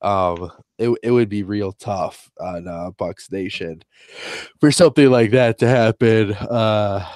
Um, 0.00 0.50
it, 0.82 0.98
it 1.02 1.10
would 1.10 1.28
be 1.28 1.42
real 1.42 1.72
tough 1.72 2.30
on 2.40 2.66
uh, 2.66 2.90
Bucks 2.90 3.30
Nation 3.30 3.82
for 4.60 4.72
something 4.72 5.10
like 5.10 5.30
that 5.30 5.58
to 5.58 5.68
happen. 5.68 6.32
Uh, 6.32 7.06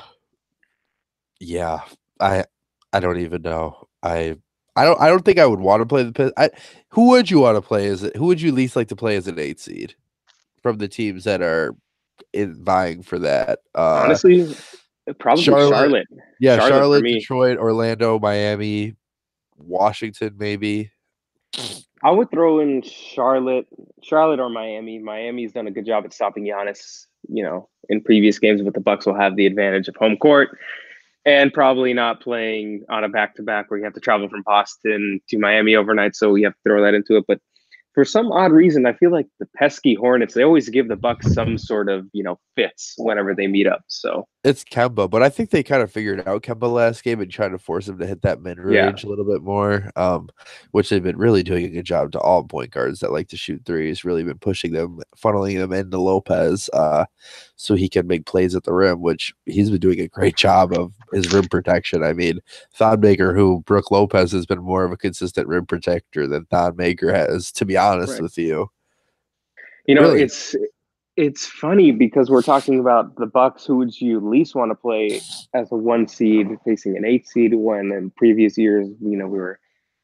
yeah, 1.40 1.80
I 2.20 2.44
I 2.92 3.00
don't 3.00 3.18
even 3.18 3.42
know. 3.42 3.88
I 4.02 4.36
I 4.76 4.84
don't 4.84 5.00
I 5.00 5.08
don't 5.08 5.24
think 5.24 5.38
I 5.38 5.46
would 5.46 5.60
want 5.60 5.80
to 5.80 5.86
play 5.86 6.04
the 6.04 6.32
I, 6.36 6.50
who 6.90 7.08
would 7.08 7.30
you 7.30 7.40
want 7.40 7.56
to 7.56 7.62
play 7.62 7.88
as 7.88 8.02
it? 8.04 8.16
Who 8.16 8.26
would 8.26 8.40
you 8.40 8.52
least 8.52 8.76
like 8.76 8.88
to 8.88 8.96
play 8.96 9.16
as 9.16 9.26
an 9.26 9.38
eight 9.38 9.58
seed 9.58 9.94
from 10.62 10.78
the 10.78 10.88
teams 10.88 11.24
that 11.24 11.42
are 11.42 11.74
in 12.32 12.62
vying 12.64 13.02
for 13.02 13.18
that? 13.18 13.60
Uh, 13.74 14.02
Honestly, 14.04 14.54
probably 15.18 15.42
Charlotte. 15.42 15.70
Charlotte. 15.70 16.06
Yeah, 16.40 16.56
Charlotte, 16.56 16.70
Charlotte 16.70 17.02
Detroit, 17.04 17.58
Orlando, 17.58 18.18
Miami, 18.18 18.94
Washington, 19.56 20.36
maybe. 20.38 20.90
I 22.02 22.10
would 22.10 22.30
throw 22.30 22.60
in 22.60 22.82
Charlotte, 22.82 23.66
Charlotte 24.02 24.40
or 24.40 24.50
Miami. 24.50 24.98
Miami's 24.98 25.52
done 25.52 25.66
a 25.66 25.70
good 25.70 25.86
job 25.86 26.04
at 26.04 26.12
stopping 26.12 26.44
Giannis. 26.44 27.06
You 27.28 27.42
know, 27.42 27.68
in 27.88 28.02
previous 28.02 28.38
games, 28.38 28.62
but 28.62 28.74
the 28.74 28.80
Bucks 28.80 29.04
will 29.04 29.18
have 29.18 29.34
the 29.34 29.46
advantage 29.46 29.88
of 29.88 29.96
home 29.96 30.16
court, 30.16 30.56
and 31.24 31.52
probably 31.52 31.92
not 31.92 32.20
playing 32.20 32.84
on 32.88 33.02
a 33.02 33.08
back 33.08 33.34
to 33.34 33.42
back 33.42 33.68
where 33.68 33.78
you 33.78 33.84
have 33.84 33.94
to 33.94 34.00
travel 34.00 34.28
from 34.28 34.42
Boston 34.42 35.20
to 35.28 35.38
Miami 35.38 35.74
overnight. 35.74 36.14
So 36.14 36.36
you 36.36 36.44
have 36.44 36.54
to 36.54 36.60
throw 36.64 36.82
that 36.82 36.94
into 36.94 37.16
it. 37.16 37.24
But 37.26 37.40
for 37.94 38.04
some 38.04 38.30
odd 38.30 38.52
reason, 38.52 38.86
I 38.86 38.92
feel 38.92 39.10
like 39.10 39.26
the 39.40 39.48
pesky 39.56 39.94
Hornets, 39.94 40.34
they 40.34 40.44
always 40.44 40.68
give 40.68 40.86
the 40.86 40.96
Bucks 40.96 41.32
some 41.32 41.58
sort 41.58 41.88
of, 41.88 42.06
you 42.12 42.22
know, 42.22 42.38
fits 42.54 42.94
whenever 42.98 43.34
they 43.34 43.48
meet 43.48 43.66
up. 43.66 43.82
So 43.88 44.28
it's 44.46 44.62
Kemba, 44.62 45.10
but 45.10 45.24
I 45.24 45.28
think 45.28 45.50
they 45.50 45.64
kind 45.64 45.82
of 45.82 45.90
figured 45.90 46.26
out 46.28 46.44
Kemba 46.44 46.72
last 46.72 47.02
game 47.02 47.20
and 47.20 47.28
tried 47.28 47.48
to 47.48 47.58
force 47.58 47.88
him 47.88 47.98
to 47.98 48.06
hit 48.06 48.22
that 48.22 48.40
mid 48.40 48.58
range 48.58 49.02
yeah. 49.02 49.08
a 49.08 49.10
little 49.10 49.24
bit 49.24 49.42
more. 49.42 49.90
Um, 49.96 50.28
which 50.70 50.88
they've 50.88 51.02
been 51.02 51.18
really 51.18 51.42
doing 51.42 51.64
a 51.64 51.68
good 51.68 51.84
job 51.84 52.12
to 52.12 52.20
all 52.20 52.44
point 52.44 52.70
guards 52.70 53.00
that 53.00 53.10
like 53.10 53.26
to 53.28 53.36
shoot 53.36 53.60
threes, 53.66 54.04
really 54.04 54.22
been 54.22 54.38
pushing 54.38 54.72
them, 54.72 55.00
funneling 55.16 55.58
them 55.58 55.72
into 55.72 55.98
Lopez, 55.98 56.70
uh, 56.72 57.06
so 57.56 57.74
he 57.74 57.88
can 57.88 58.06
make 58.06 58.24
plays 58.24 58.54
at 58.54 58.62
the 58.62 58.72
rim, 58.72 59.00
which 59.00 59.34
he's 59.46 59.68
been 59.68 59.80
doing 59.80 60.00
a 60.00 60.06
great 60.06 60.36
job 60.46 60.72
of 60.72 60.92
his 61.12 61.32
rim 61.32 61.48
protection. 61.48 62.04
I 62.04 62.12
mean, 62.12 62.38
Thon 62.72 63.00
Maker, 63.00 63.34
who 63.34 63.62
Brook 63.66 63.90
Lopez 63.90 64.30
has 64.30 64.46
been 64.46 64.62
more 64.62 64.84
of 64.84 64.92
a 64.92 64.96
consistent 64.96 65.48
rim 65.48 65.66
protector 65.66 66.28
than 66.28 66.44
Thon 66.46 66.76
Maker 66.76 67.12
has, 67.12 67.50
to 67.52 67.64
be 67.64 67.76
honest 67.76 68.12
right. 68.12 68.22
with 68.22 68.38
you. 68.38 68.70
You 69.86 69.96
know, 69.96 70.02
really. 70.02 70.22
it's 70.22 70.54
it's 71.16 71.46
funny 71.46 71.92
because 71.92 72.30
we're 72.30 72.42
talking 72.42 72.78
about 72.78 73.16
the 73.16 73.26
Bucks. 73.26 73.64
Who 73.64 73.78
would 73.78 73.98
you 74.00 74.20
least 74.20 74.54
want 74.54 74.70
to 74.70 74.74
play 74.74 75.20
as 75.54 75.72
a 75.72 75.76
one 75.76 76.06
seed 76.06 76.48
facing 76.64 76.96
an 76.96 77.04
eight 77.04 77.26
seed? 77.26 77.54
When 77.54 77.92
in 77.92 78.10
previous 78.10 78.58
years, 78.58 78.88
you 79.00 79.16
know, 79.16 79.26
we 79.26 79.38
were, 79.38 79.58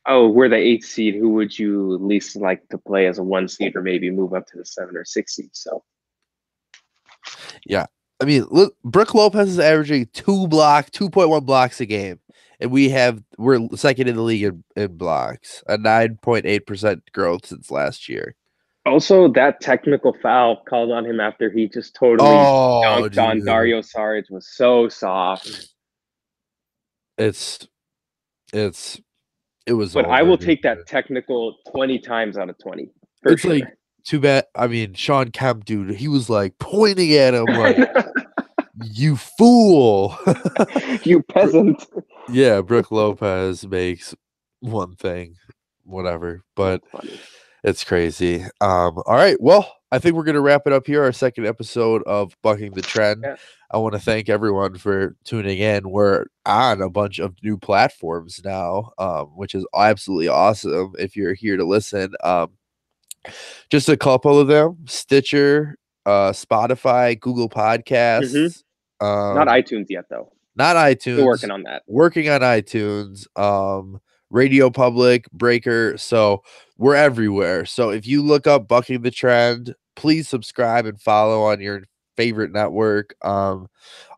oh, 0.07 0.29
we're 0.29 0.49
the 0.49 0.57
eight 0.57 0.85
seed. 0.85 1.15
Who 1.15 1.31
would 1.31 1.59
you 1.59 1.99
least 1.99 2.37
like 2.37 2.67
to 2.71 2.79
play 2.79 3.07
as 3.07 3.19
a 3.19 3.23
one 3.23 3.49
seed, 3.49 3.77
or 3.77 3.83
maybe 3.83 4.11
move 4.11 4.33
up 4.33 4.47
to 4.49 4.59
the 4.59 4.65
seven 4.65 4.97
or 4.97 5.05
six 5.05 5.37
seed? 5.37 5.51
So, 5.53 5.85
yeah, 7.67 7.87
I 8.21 8.25
mean, 8.25 8.47
look, 8.51 8.75
Brook 8.83 9.15
Lopez 9.15 9.51
is 9.51 9.59
averaging 9.59 10.09
two 10.13 10.49
block, 10.49 10.91
two 10.91 11.11
point 11.11 11.29
one 11.29 11.45
blocks 11.45 11.81
a 11.81 11.87
game, 11.87 12.21
and 12.59 12.71
we 12.71 12.89
have 12.89 13.23
we're 13.37 13.69
second 13.77 14.09
in 14.09 14.17
the 14.17 14.23
league 14.23 14.45
in, 14.45 14.65
in 14.77 14.97
blocks, 14.97 15.63
a 15.69 15.77
nine 15.77 16.19
point 16.23 16.47
eight 16.47 16.67
percent 16.67 17.03
growth 17.13 17.47
since 17.47 17.71
last 17.71 18.09
year. 18.09 18.35
Also, 18.85 19.29
that 19.33 19.61
technical 19.61 20.17
foul 20.23 20.63
called 20.69 20.91
on 20.91 21.07
him 21.07 21.21
after 21.21 21.51
he 21.51 21.69
just 21.69 21.95
totally 21.95 22.29
oh, 22.29 22.83
dunked 22.85 23.11
dude. 23.11 23.19
on 23.19 23.45
Dario 23.45 23.81
Saric 23.81 24.25
was 24.29 24.49
so 24.49 24.89
soft. 24.89 25.69
It's, 27.17 27.69
it's, 28.53 29.01
it 29.67 29.75
was. 29.75 29.95
But 29.95 30.07
I 30.07 30.23
will 30.23 30.39
take 30.39 30.63
that 30.63 30.87
technical 30.87 31.59
twenty 31.71 31.99
times 31.99 32.37
out 32.37 32.51
of 32.51 32.59
twenty. 32.59 32.91
It's 33.25 33.43
sure. 33.43 33.55
like 33.55 33.65
too 34.05 34.21
bad. 34.21 34.47
I 34.55 34.67
mean, 34.67 34.95
Sean 34.95 35.31
Kemp, 35.31 35.65
dude, 35.65 35.95
he 35.95 36.09
was 36.09 36.29
like 36.29 36.59
pointing 36.59 37.13
at 37.13 37.35
him 37.35 37.45
like, 37.45 37.77
"You 38.85 39.17
fool, 39.17 40.17
you 41.05 41.23
peasant." 41.23 41.87
Yeah, 42.29 42.61
Brook 42.61 42.91
Lopez 42.91 43.67
makes 43.67 44.15
one 44.61 44.97
thing, 44.97 45.37
whatever, 45.85 46.43
but 46.57 46.83
it's 47.63 47.85
crazy. 47.85 48.43
Um, 48.61 49.03
all 49.07 49.15
right. 49.15 49.41
Well, 49.41 49.77
I 49.91 49.99
think 49.99 50.15
we're 50.17 50.25
going 50.25 50.35
to 50.37 50.41
wrap 50.41 50.63
it 50.67 50.73
up 50.73 50.87
here. 50.87 51.03
Our 51.05 51.13
second 51.13 51.47
episode 51.47 52.03
of 52.05 52.35
Bucking 52.43 52.73
the 52.73 52.83
Trend. 52.83 53.23
Yeah. 53.25 53.37
I 53.71 53.79
want 53.79 53.95
to 53.95 54.01
thank 54.01 54.29
everyone 54.29 54.77
for 54.77 55.17
tuning 55.25 55.59
in. 55.59 55.91
We're 55.91 56.27
on 56.45 56.83
a 56.83 56.91
bunch 56.91 57.19
of 57.19 57.35
new 57.43 57.57
platforms 57.57 58.41
now, 58.45 58.91
um, 58.99 59.27
which 59.37 59.55
is 59.55 59.67
absolutely 59.77 60.29
awesome. 60.29 60.93
If 60.99 61.17
you're 61.17 61.35
here 61.35 61.57
to 61.57 61.65
listen, 61.65 62.13
um, 62.23 62.51
just 63.71 63.89
a 63.89 63.97
couple 63.97 64.39
of 64.39 64.49
them: 64.49 64.79
Stitcher, 64.87 65.77
uh, 66.05 66.33
Spotify, 66.33 67.19
Google 67.19 67.49
Podcasts. 67.49 68.35
Mm-hmm. 68.35 69.07
Um, 69.07 69.35
Not 69.37 69.49
iTunes 69.49 69.87
yet, 69.89 70.05
though. 70.11 70.33
not 70.55 70.77
iTunes. 70.77 71.15
Still 71.15 71.27
working 71.27 71.51
on 71.51 71.63
that. 71.65 71.83
Working 71.87 72.29
on 72.29 72.41
iTunes, 72.43 73.27
um, 73.37 74.01
Radio 74.33 74.71
Public, 74.71 75.31
Breaker. 75.31 75.97
So 75.99 76.43
we're 76.79 76.97
everywhere. 76.97 77.67
So 77.67 77.91
if 77.91 78.07
you 78.07 78.23
look 78.23 78.47
up 78.47 78.67
Bucking 78.67 79.03
the 79.03 79.11
Trend, 79.11 79.75
please 79.95 80.29
subscribe 80.29 80.87
and 80.87 81.01
follow 81.01 81.43
on 81.43 81.61
your 81.61 81.83
favorite 82.17 82.51
network. 82.51 83.15
Um, 83.23 83.69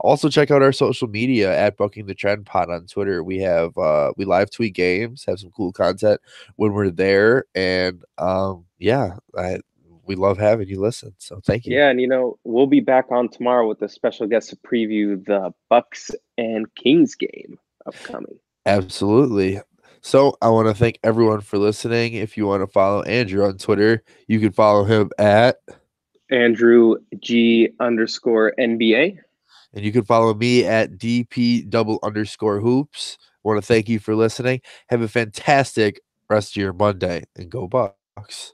also 0.00 0.28
check 0.28 0.50
out 0.50 0.62
our 0.62 0.72
social 0.72 1.08
media 1.08 1.56
at 1.56 1.76
Bucking 1.76 2.06
the 2.06 2.14
Trend 2.14 2.46
Pod 2.46 2.70
on 2.70 2.86
Twitter. 2.86 3.22
We 3.22 3.38
have 3.38 3.76
uh 3.76 4.12
we 4.16 4.24
live 4.24 4.50
tweet 4.50 4.74
games, 4.74 5.24
have 5.26 5.40
some 5.40 5.50
cool 5.50 5.72
content 5.72 6.20
when 6.56 6.72
we're 6.72 6.90
there, 6.90 7.44
and 7.54 8.02
um 8.18 8.64
yeah, 8.78 9.16
I 9.36 9.58
we 10.06 10.16
love 10.16 10.38
having 10.38 10.68
you 10.68 10.80
listen. 10.80 11.14
So 11.18 11.40
thank 11.44 11.66
you. 11.66 11.76
Yeah, 11.76 11.88
and 11.88 12.00
you 12.00 12.08
know 12.08 12.38
we'll 12.44 12.66
be 12.66 12.80
back 12.80 13.06
on 13.10 13.28
tomorrow 13.28 13.66
with 13.68 13.82
a 13.82 13.88
special 13.88 14.26
guest 14.26 14.50
to 14.50 14.56
preview 14.56 15.24
the 15.24 15.52
Bucks 15.68 16.10
and 16.38 16.72
Kings 16.74 17.14
game 17.14 17.58
upcoming. 17.86 18.38
Absolutely. 18.66 19.60
So 20.04 20.36
I 20.42 20.50
want 20.50 20.68
to 20.68 20.74
thank 20.74 20.98
everyone 21.02 21.40
for 21.40 21.56
listening. 21.56 22.12
If 22.12 22.36
you 22.36 22.46
want 22.46 22.62
to 22.62 22.66
follow 22.66 23.00
Andrew 23.04 23.42
on 23.42 23.56
Twitter, 23.56 24.02
you 24.28 24.38
can 24.38 24.52
follow 24.52 24.84
him 24.84 25.08
at 25.18 25.56
Andrew 26.30 26.96
G 27.20 27.70
underscore 27.80 28.52
NBA. 28.58 29.16
And 29.72 29.82
you 29.82 29.92
can 29.92 30.04
follow 30.04 30.34
me 30.34 30.66
at 30.66 30.98
DP 30.98 31.70
double 31.70 32.00
underscore 32.02 32.60
hoops. 32.60 33.16
I 33.22 33.48
want 33.48 33.62
to 33.62 33.66
thank 33.66 33.88
you 33.88 33.98
for 33.98 34.14
listening. 34.14 34.60
Have 34.90 35.00
a 35.00 35.08
fantastic 35.08 36.02
rest 36.28 36.54
of 36.54 36.60
your 36.60 36.74
Monday 36.74 37.24
and 37.34 37.50
go 37.50 37.66
Bucks. 37.66 38.52